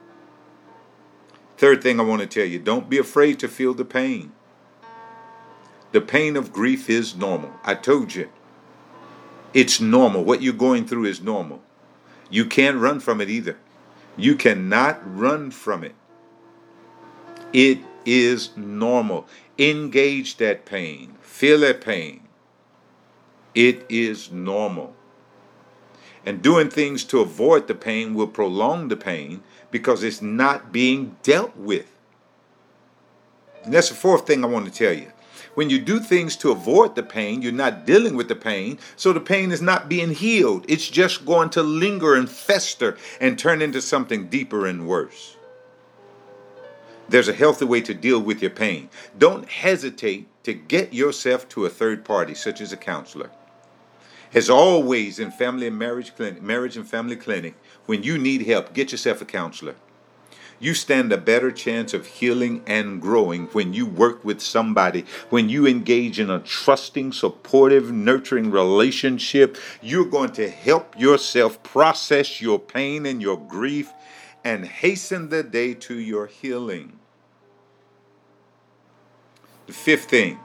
Third 1.57 1.83
thing 1.83 1.99
I 1.99 2.05
want 2.05 2.21
to 2.23 2.27
tell 2.27 2.47
you 2.47 2.59
don't 2.59 2.89
be 2.89 2.99
afraid 2.99 3.39
to 3.41 3.49
feel 3.49 3.75
the 3.75 3.85
pain. 3.85 4.33
The 5.93 6.01
pain 6.01 6.37
of 6.37 6.53
grief 6.53 6.89
is 6.91 7.17
normal. 7.17 7.53
I 7.65 7.75
told 7.75 8.15
you. 8.15 8.29
It's 9.55 9.81
normal. 9.81 10.25
What 10.25 10.43
you're 10.43 10.53
going 10.53 10.87
through 10.87 11.07
is 11.07 11.23
normal. 11.23 11.63
You 12.31 12.45
can't 12.45 12.77
run 12.77 13.01
from 13.01 13.21
it 13.21 13.31
either. 13.31 13.57
You 14.17 14.37
cannot 14.37 15.01
run 15.05 15.51
from 15.51 15.83
it. 15.83 15.95
It 17.53 17.79
is 18.05 18.57
normal. 18.57 19.27
Engage 19.59 20.37
that 20.37 20.67
pain. 20.67 21.15
Feel 21.23 21.61
that 21.61 21.81
pain. 21.81 22.29
It 23.55 23.87
is 23.89 24.31
normal. 24.31 24.95
And 26.29 26.43
doing 26.43 26.69
things 26.69 27.05
to 27.05 27.21
avoid 27.21 27.69
the 27.69 27.75
pain 27.75 28.12
will 28.12 28.27
prolong 28.27 28.88
the 28.88 28.99
pain 28.99 29.43
because 29.71 30.03
it's 30.03 30.21
not 30.21 30.73
being 30.73 31.17
dealt 31.23 31.57
with. 31.57 31.91
And 33.64 33.73
that's 33.73 33.88
the 33.88 33.95
fourth 33.95 34.27
thing 34.27 34.45
I 34.45 34.47
want 34.47 34.67
to 34.67 34.71
tell 34.71 34.93
you. 34.93 35.11
When 35.55 35.71
you 35.71 35.79
do 35.79 35.99
things 35.99 36.37
to 36.37 36.51
avoid 36.51 36.97
the 36.97 37.03
pain, 37.03 37.41
you're 37.41 37.51
not 37.51 37.87
dealing 37.87 38.14
with 38.14 38.29
the 38.29 38.37
pain, 38.37 38.79
so 38.95 39.14
the 39.14 39.21
pain 39.21 39.51
is 39.51 39.62
not 39.62 39.88
being 39.88 40.12
healed. 40.12 40.67
It's 40.69 40.91
just 40.91 41.25
going 41.25 41.49
to 41.49 41.62
linger 41.62 42.14
and 42.14 42.29
fester 42.29 42.99
and 43.23 43.38
turn 43.38 43.62
into 43.62 43.81
something 43.81 44.29
deeper 44.29 44.67
and 44.67 44.87
worse. 44.87 45.35
There's 47.09 47.29
a 47.29 47.33
healthy 47.33 47.64
way 47.64 47.81
to 47.81 47.95
deal 47.95 48.21
with 48.21 48.43
your 48.43 48.51
pain. 48.51 48.91
Don't 49.17 49.49
hesitate 49.49 50.29
to 50.43 50.53
get 50.53 50.93
yourself 50.93 51.49
to 51.49 51.64
a 51.64 51.71
third 51.71 52.05
party, 52.05 52.35
such 52.35 52.61
as 52.61 52.71
a 52.71 52.77
counselor. 52.77 53.31
As 54.35 54.51
always 54.51 55.19
in 55.19 55.31
family 55.31 55.67
and 55.67 55.79
marriage 55.79 56.14
clinic, 56.14 56.43
marriage 56.43 56.77
and 56.77 56.87
family 56.88 57.17
clinic, 57.17 57.55
when 57.87 58.03
you 58.03 58.19
need 58.19 58.47
help, 58.47 58.75
get 58.75 58.93
yourself 58.93 59.23
a 59.23 59.25
counselor. 59.25 59.75
You 60.61 60.75
stand 60.75 61.12
a 61.12 61.19
better 61.19 61.53
chance 61.53 61.95
of 61.95 62.07
healing 62.07 62.62
and 62.67 63.01
growing 63.01 63.47
when 63.49 63.73
you 63.73 63.87
work 63.87 64.25
with 64.25 64.41
somebody, 64.41 65.05
when 65.31 65.49
you 65.49 65.67
engage 65.67 66.19
in 66.19 66.31
a 66.31 66.41
trusting, 66.41 67.12
supportive, 67.12 67.93
nurturing 67.93 68.51
relationship. 68.51 69.57
You're 69.81 70.05
going 70.05 70.33
to 70.33 70.51
help 70.51 70.99
yourself 70.99 71.62
process 71.62 72.41
your 72.41 72.59
pain 72.59 73.07
and 73.07 73.23
your 73.23 73.38
grief 73.38 73.93
and 74.45 74.67
hasten 74.67 75.29
the 75.29 75.45
day 75.45 75.75
to 75.75 75.99
your 75.99 76.27
healing. 76.27 76.99
The 79.67 79.73
fifth 79.73 80.07
thing 80.07 80.41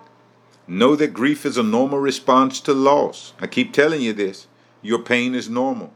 know 0.68 0.96
that 0.96 1.14
grief 1.14 1.46
is 1.46 1.58
a 1.58 1.64
normal 1.64 2.00
response 2.00 2.60
to 2.62 2.74
loss. 2.74 3.34
I 3.40 3.48
keep 3.48 3.74
telling 3.74 4.02
you 4.02 4.14
this 4.14 4.48
your 4.82 5.00
pain 5.00 5.36
is 5.36 5.50
normal. 5.50 5.94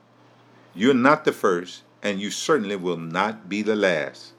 You're 0.74 0.94
not 0.94 1.26
the 1.26 1.32
first, 1.32 1.84
and 2.04 2.22
you 2.22 2.32
certainly 2.32 2.76
will 2.76 2.98
not 2.98 3.50
be 3.50 3.62
the 3.62 3.76
last. 3.76 4.34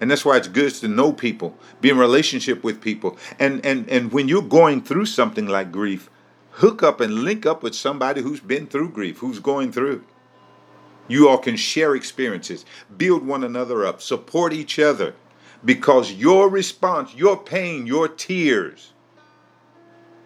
And 0.00 0.10
that's 0.10 0.24
why 0.24 0.36
it's 0.36 0.48
good 0.48 0.72
to 0.74 0.88
know 0.88 1.12
people, 1.12 1.56
be 1.80 1.90
in 1.90 1.98
relationship 1.98 2.62
with 2.64 2.80
people. 2.80 3.16
And 3.38 3.64
and 3.64 3.88
and 3.88 4.12
when 4.12 4.28
you're 4.28 4.42
going 4.42 4.82
through 4.82 5.06
something 5.06 5.46
like 5.46 5.72
grief, 5.72 6.10
hook 6.52 6.82
up 6.82 7.00
and 7.00 7.24
link 7.24 7.46
up 7.46 7.62
with 7.62 7.74
somebody 7.74 8.22
who's 8.22 8.40
been 8.40 8.66
through 8.66 8.90
grief, 8.90 9.18
who's 9.18 9.38
going 9.38 9.72
through. 9.72 10.04
You 11.06 11.28
all 11.28 11.38
can 11.38 11.56
share 11.56 11.94
experiences, 11.94 12.64
build 12.96 13.26
one 13.26 13.44
another 13.44 13.84
up, 13.84 14.00
support 14.00 14.52
each 14.52 14.78
other 14.78 15.14
because 15.64 16.12
your 16.12 16.48
response, 16.48 17.14
your 17.14 17.36
pain, 17.36 17.86
your 17.86 18.08
tears, 18.08 18.92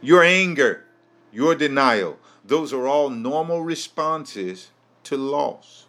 your 0.00 0.22
anger, 0.22 0.84
your 1.32 1.54
denial, 1.54 2.18
those 2.44 2.72
are 2.72 2.87
all 2.87 3.11
normal 3.11 3.62
responses 3.62 4.70
to 5.04 5.16
loss. 5.16 5.87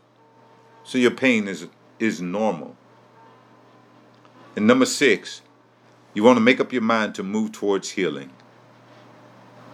So 0.84 0.98
your 0.98 1.12
pain 1.12 1.48
is 1.48 1.68
is 2.00 2.22
normal. 2.22 2.76
And 4.56 4.66
number 4.66 4.86
six, 4.86 5.42
you 6.14 6.24
want 6.24 6.38
to 6.38 6.42
make 6.42 6.60
up 6.60 6.74
your 6.74 6.82
mind 6.82 7.14
to 7.16 7.24
move 7.24 7.52
towards 7.52 7.92
healing. 7.92 8.32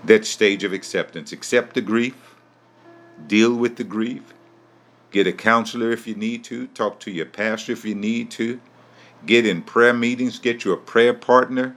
That 0.03 0.25
stage 0.25 0.63
of 0.63 0.73
acceptance. 0.73 1.31
Accept 1.31 1.73
the 1.73 1.81
grief, 1.81 2.35
deal 3.27 3.55
with 3.55 3.77
the 3.77 3.83
grief, 3.83 4.33
get 5.11 5.27
a 5.27 5.31
counselor 5.31 5.91
if 5.91 6.05
you 6.05 6.15
need 6.15 6.43
to, 6.45 6.67
talk 6.67 6.99
to 7.01 7.11
your 7.11 7.25
pastor 7.25 7.71
if 7.71 7.85
you 7.85 7.95
need 7.95 8.29
to, 8.31 8.59
get 9.25 9.45
in 9.45 9.61
prayer 9.61 9.93
meetings, 9.93 10.39
get 10.39 10.65
you 10.65 10.73
a 10.73 10.77
prayer 10.77 11.13
partner, 11.13 11.75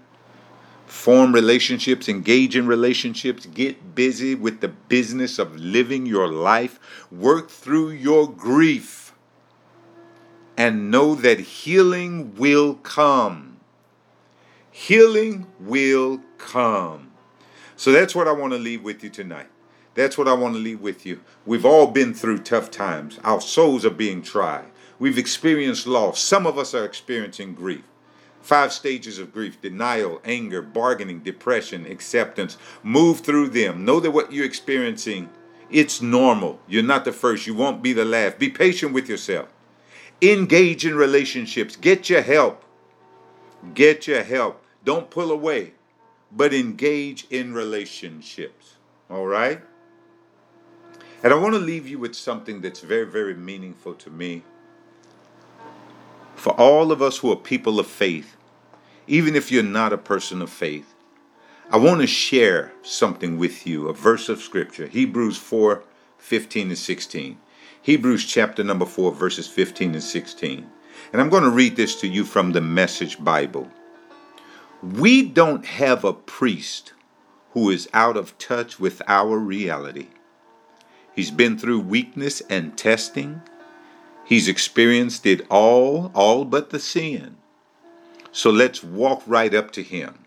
form 0.89 1.35
relationships, 1.35 2.09
engage 2.09 2.57
in 2.57 2.67
relationships, 2.67 3.47
get 3.47 3.95
busy 3.95 4.35
with 4.35 4.61
the 4.61 4.69
business 4.69 5.39
of 5.39 5.55
living 5.57 6.07
your 6.07 6.29
life, 6.29 6.81
work 7.11 7.51
through 7.51 7.91
your 7.91 8.29
grief 8.31 9.13
and 10.57 10.91
know 10.91 11.15
that 11.15 11.39
healing 11.39 12.35
will 12.35 12.75
come. 12.75 13.59
Healing 14.73 15.47
will 15.61 16.21
come. 16.37 17.13
So 17.77 17.93
that's 17.93 18.15
what 18.15 18.27
I 18.27 18.33
want 18.33 18.53
to 18.55 18.59
leave 18.59 18.83
with 18.83 19.05
you 19.05 19.11
tonight. 19.11 19.49
That's 19.95 20.19
what 20.19 20.27
I 20.27 20.33
want 20.33 20.55
to 20.55 20.61
leave 20.61 20.81
with 20.81 21.07
you. 21.07 21.21
We've 21.47 21.65
all 21.65 21.87
been 21.89 22.15
through 22.15 22.39
tough 22.39 22.71
times. 22.71 23.21
Our 23.25 23.41
souls 23.41 23.85
are 23.85 23.91
being 23.91 24.23
tried. 24.23 24.67
We've 24.99 25.19
experienced 25.19 25.87
loss. 25.87 26.21
Some 26.21 26.47
of 26.47 26.59
us 26.59 26.75
are 26.75 26.85
experiencing 26.85 27.55
grief. 27.55 27.85
Five 28.49 28.73
stages 28.73 29.19
of 29.19 29.31
grief 29.31 29.61
denial, 29.61 30.23
anger, 30.25 30.63
bargaining, 30.63 31.19
depression, 31.19 31.85
acceptance. 31.85 32.57
Move 32.83 33.21
through 33.21 33.51
them. 33.51 33.85
Know 33.85 34.01
that 34.01 34.13
what 34.13 34.33
you're 34.33 34.47
experiencing, 34.47 35.29
it's 35.69 36.01
normal. 36.01 36.59
You're 36.67 36.83
not 36.83 37.05
the 37.05 37.13
first. 37.13 37.47
You 37.47 37.55
won't 37.55 37.83
be 37.83 37.93
the 37.93 38.07
last. 38.07 38.39
Be 38.39 38.49
patient 38.49 38.95
with 38.95 39.07
yourself. 39.07 39.53
Engage 40.23 40.87
in 40.87 40.97
relationships. 40.97 41.77
Get 41.77 42.09
your 42.09 42.23
help. 42.23 42.65
Get 43.75 44.07
your 44.07 44.23
help. 44.23 44.65
Don't 44.83 45.11
pull 45.11 45.31
away, 45.31 45.75
but 46.33 46.55
engage 46.55 47.27
in 47.29 47.53
relationships. 47.53 48.77
All 49.11 49.27
right? 49.27 49.61
And 51.23 51.35
I 51.35 51.37
want 51.37 51.53
to 51.53 51.61
leave 51.61 51.87
you 51.87 51.99
with 51.99 52.15
something 52.15 52.63
that's 52.63 52.81
very, 52.81 53.05
very 53.05 53.35
meaningful 53.35 53.93
to 53.93 54.09
me. 54.09 54.43
For 56.35 56.55
all 56.55 56.93
of 56.93 57.03
us 57.03 57.19
who 57.19 57.31
are 57.31 57.37
people 57.37 57.79
of 57.79 57.87
faith, 57.87 58.37
even 59.09 59.35
if 59.35 59.51
you're 59.51 59.63
not 59.63 59.93
a 59.93 59.99
person 59.99 60.43
of 60.43 60.51
faith, 60.51 60.95
I 61.71 61.79
want 61.79 62.03
to 62.03 62.07
share 62.07 62.73
something 62.83 63.39
with 63.39 63.67
you, 63.67 63.89
a 63.89 63.93
verse 63.93 64.29
of 64.29 64.41
scripture, 64.41 64.87
Hebrews 64.87 65.37
4 65.39 65.83
15 66.19 66.69
and 66.69 66.79
16. 66.79 67.39
Hebrews 67.81 68.27
chapter 68.27 68.63
number 68.65 68.85
4, 68.85 69.13
verses 69.13 69.47
15 69.47 69.95
and 69.95 70.03
16. 70.03 70.67
And 71.13 71.23
I'm 71.23 71.31
going 71.31 71.45
to 71.45 71.51
read 71.51 71.77
this 71.77 72.01
to 72.01 72.09
you 72.09 72.25
from 72.25 72.53
the 72.53 72.61
Message 72.61 73.23
Bible. 73.23 73.71
We 74.83 75.23
don't 75.23 75.65
have 75.65 76.05
a 76.05 76.13
priest 76.13 76.93
who 77.53 77.71
is 77.71 77.89
out 77.95 78.17
of 78.17 78.37
touch 78.37 78.79
with 78.79 79.01
our 79.07 79.39
reality. 79.39 80.09
He's 81.15 81.31
been 81.31 81.57
through 81.57 81.81
weakness 81.81 82.43
and 82.51 82.77
testing. 82.77 83.43
He's 84.25 84.49
experienced 84.49 85.25
it 85.25 85.47
all, 85.49 86.11
all 86.15 86.45
but 86.45 86.71
the 86.71 86.81
sin. 86.81 87.37
So 88.39 88.51
let's 88.51 88.85
walk 88.85 89.25
right 89.27 89.53
up 89.53 89.73
to 89.73 89.83
him 89.83 90.25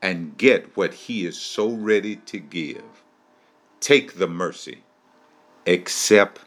and 0.00 0.38
get 0.38 0.76
what 0.76 0.94
he 0.94 1.26
is 1.26 1.36
so 1.36 1.70
ready 1.70 2.14
to 2.14 2.38
give. 2.38 2.84
Take 3.80 4.16
the 4.20 4.28
mercy, 4.28 4.84
accept 5.66 6.42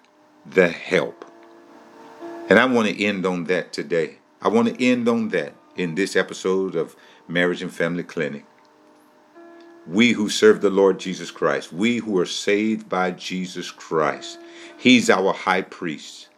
the 0.46 0.70
help. 0.70 1.26
And 2.48 2.58
I 2.58 2.64
want 2.64 2.88
to 2.88 3.04
end 3.04 3.26
on 3.26 3.44
that 3.44 3.74
today. 3.74 4.20
I 4.42 4.48
want 4.48 4.70
to 4.70 4.86
end 4.86 5.10
on 5.10 5.28
that 5.32 5.54
in 5.76 5.96
this 5.96 6.16
episode 6.16 6.78
of 6.78 6.96
Marriage 7.28 7.62
and 7.62 7.74
Family 7.74 8.04
Clinic. 8.04 8.46
We 9.86 10.14
who 10.14 10.30
serve 10.30 10.62
the 10.62 10.70
Lord 10.70 10.98
Jesus 10.98 11.30
Christ, 11.30 11.74
we 11.74 11.98
who 11.98 12.18
are 12.20 12.26
saved 12.26 12.88
by 12.88 13.12
Jesus 13.12 13.70
Christ, 13.70 14.40
He's 14.78 15.10
our 15.10 15.34
high 15.34 15.64
priest. 15.64 16.30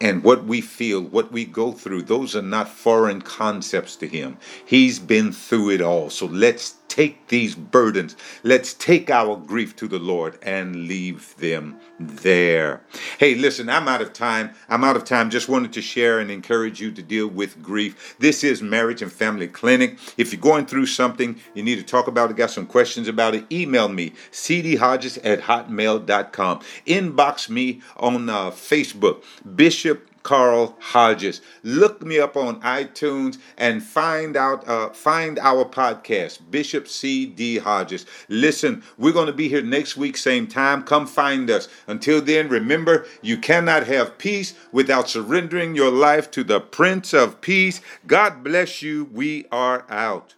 And 0.00 0.22
what 0.22 0.44
we 0.44 0.60
feel, 0.60 1.00
what 1.00 1.32
we 1.32 1.46
go 1.46 1.72
through, 1.72 2.02
those 2.02 2.36
are 2.36 2.42
not 2.42 2.68
foreign 2.68 3.22
concepts 3.22 3.96
to 3.96 4.08
Him. 4.08 4.36
He's 4.64 4.98
been 4.98 5.32
through 5.32 5.70
it 5.70 5.80
all. 5.80 6.10
So 6.10 6.26
let's 6.26 6.74
take 6.88 7.28
these 7.28 7.54
burdens. 7.54 8.16
Let's 8.42 8.72
take 8.72 9.10
our 9.10 9.36
grief 9.36 9.76
to 9.76 9.88
the 9.88 9.98
Lord 9.98 10.38
and 10.42 10.86
leave 10.86 11.36
them 11.36 11.78
there. 11.98 12.82
Hey, 13.18 13.34
listen, 13.34 13.68
I'm 13.68 13.88
out 13.88 14.02
of 14.02 14.12
time. 14.12 14.50
I'm 14.68 14.84
out 14.84 14.96
of 14.96 15.04
time. 15.04 15.30
Just 15.30 15.48
wanted 15.48 15.72
to 15.74 15.82
share 15.82 16.18
and 16.20 16.30
encourage 16.30 16.80
you 16.80 16.92
to 16.92 17.02
deal 17.02 17.28
with 17.28 17.62
grief. 17.62 18.16
This 18.18 18.44
is 18.44 18.62
Marriage 18.62 19.02
and 19.02 19.12
Family 19.12 19.48
Clinic. 19.48 19.98
If 20.16 20.32
you're 20.32 20.40
going 20.40 20.66
through 20.66 20.86
something, 20.86 21.40
you 21.54 21.62
need 21.62 21.76
to 21.76 21.84
talk 21.84 22.06
about 22.06 22.30
it, 22.30 22.36
got 22.36 22.50
some 22.50 22.66
questions 22.66 23.08
about 23.08 23.34
it, 23.34 23.44
email 23.50 23.88
me, 23.88 24.12
cdhodges 24.32 25.18
at 25.24 25.42
hotmail.com. 25.42 26.60
Inbox 26.86 27.48
me 27.48 27.82
on 27.96 28.28
uh, 28.28 28.50
Facebook, 28.50 29.22
Bishop 29.56 30.10
Carl 30.26 30.76
Hodges. 30.80 31.40
Look 31.62 32.04
me 32.04 32.18
up 32.18 32.36
on 32.36 32.60
iTunes 32.62 33.38
and 33.56 33.80
find 33.80 34.36
out 34.36 34.66
uh, 34.66 34.88
find 34.88 35.38
our 35.38 35.64
podcast, 35.64 36.40
Bishop 36.50 36.88
C. 36.88 37.26
D. 37.26 37.58
Hodges. 37.58 38.06
Listen, 38.28 38.82
we're 38.98 39.12
going 39.12 39.28
to 39.28 39.32
be 39.32 39.48
here 39.48 39.62
next 39.62 39.96
week, 39.96 40.16
same 40.16 40.48
time. 40.48 40.82
Come 40.82 41.06
find 41.06 41.48
us. 41.48 41.68
Until 41.86 42.20
then, 42.20 42.48
remember, 42.48 43.06
you 43.22 43.38
cannot 43.38 43.86
have 43.86 44.18
peace 44.18 44.54
without 44.72 45.08
surrendering 45.08 45.76
your 45.76 45.92
life 45.92 46.28
to 46.32 46.42
the 46.42 46.58
Prince 46.58 47.14
of 47.14 47.40
Peace. 47.40 47.80
God 48.08 48.42
bless 48.42 48.82
you. 48.82 49.08
We 49.12 49.46
are 49.52 49.86
out. 49.88 50.34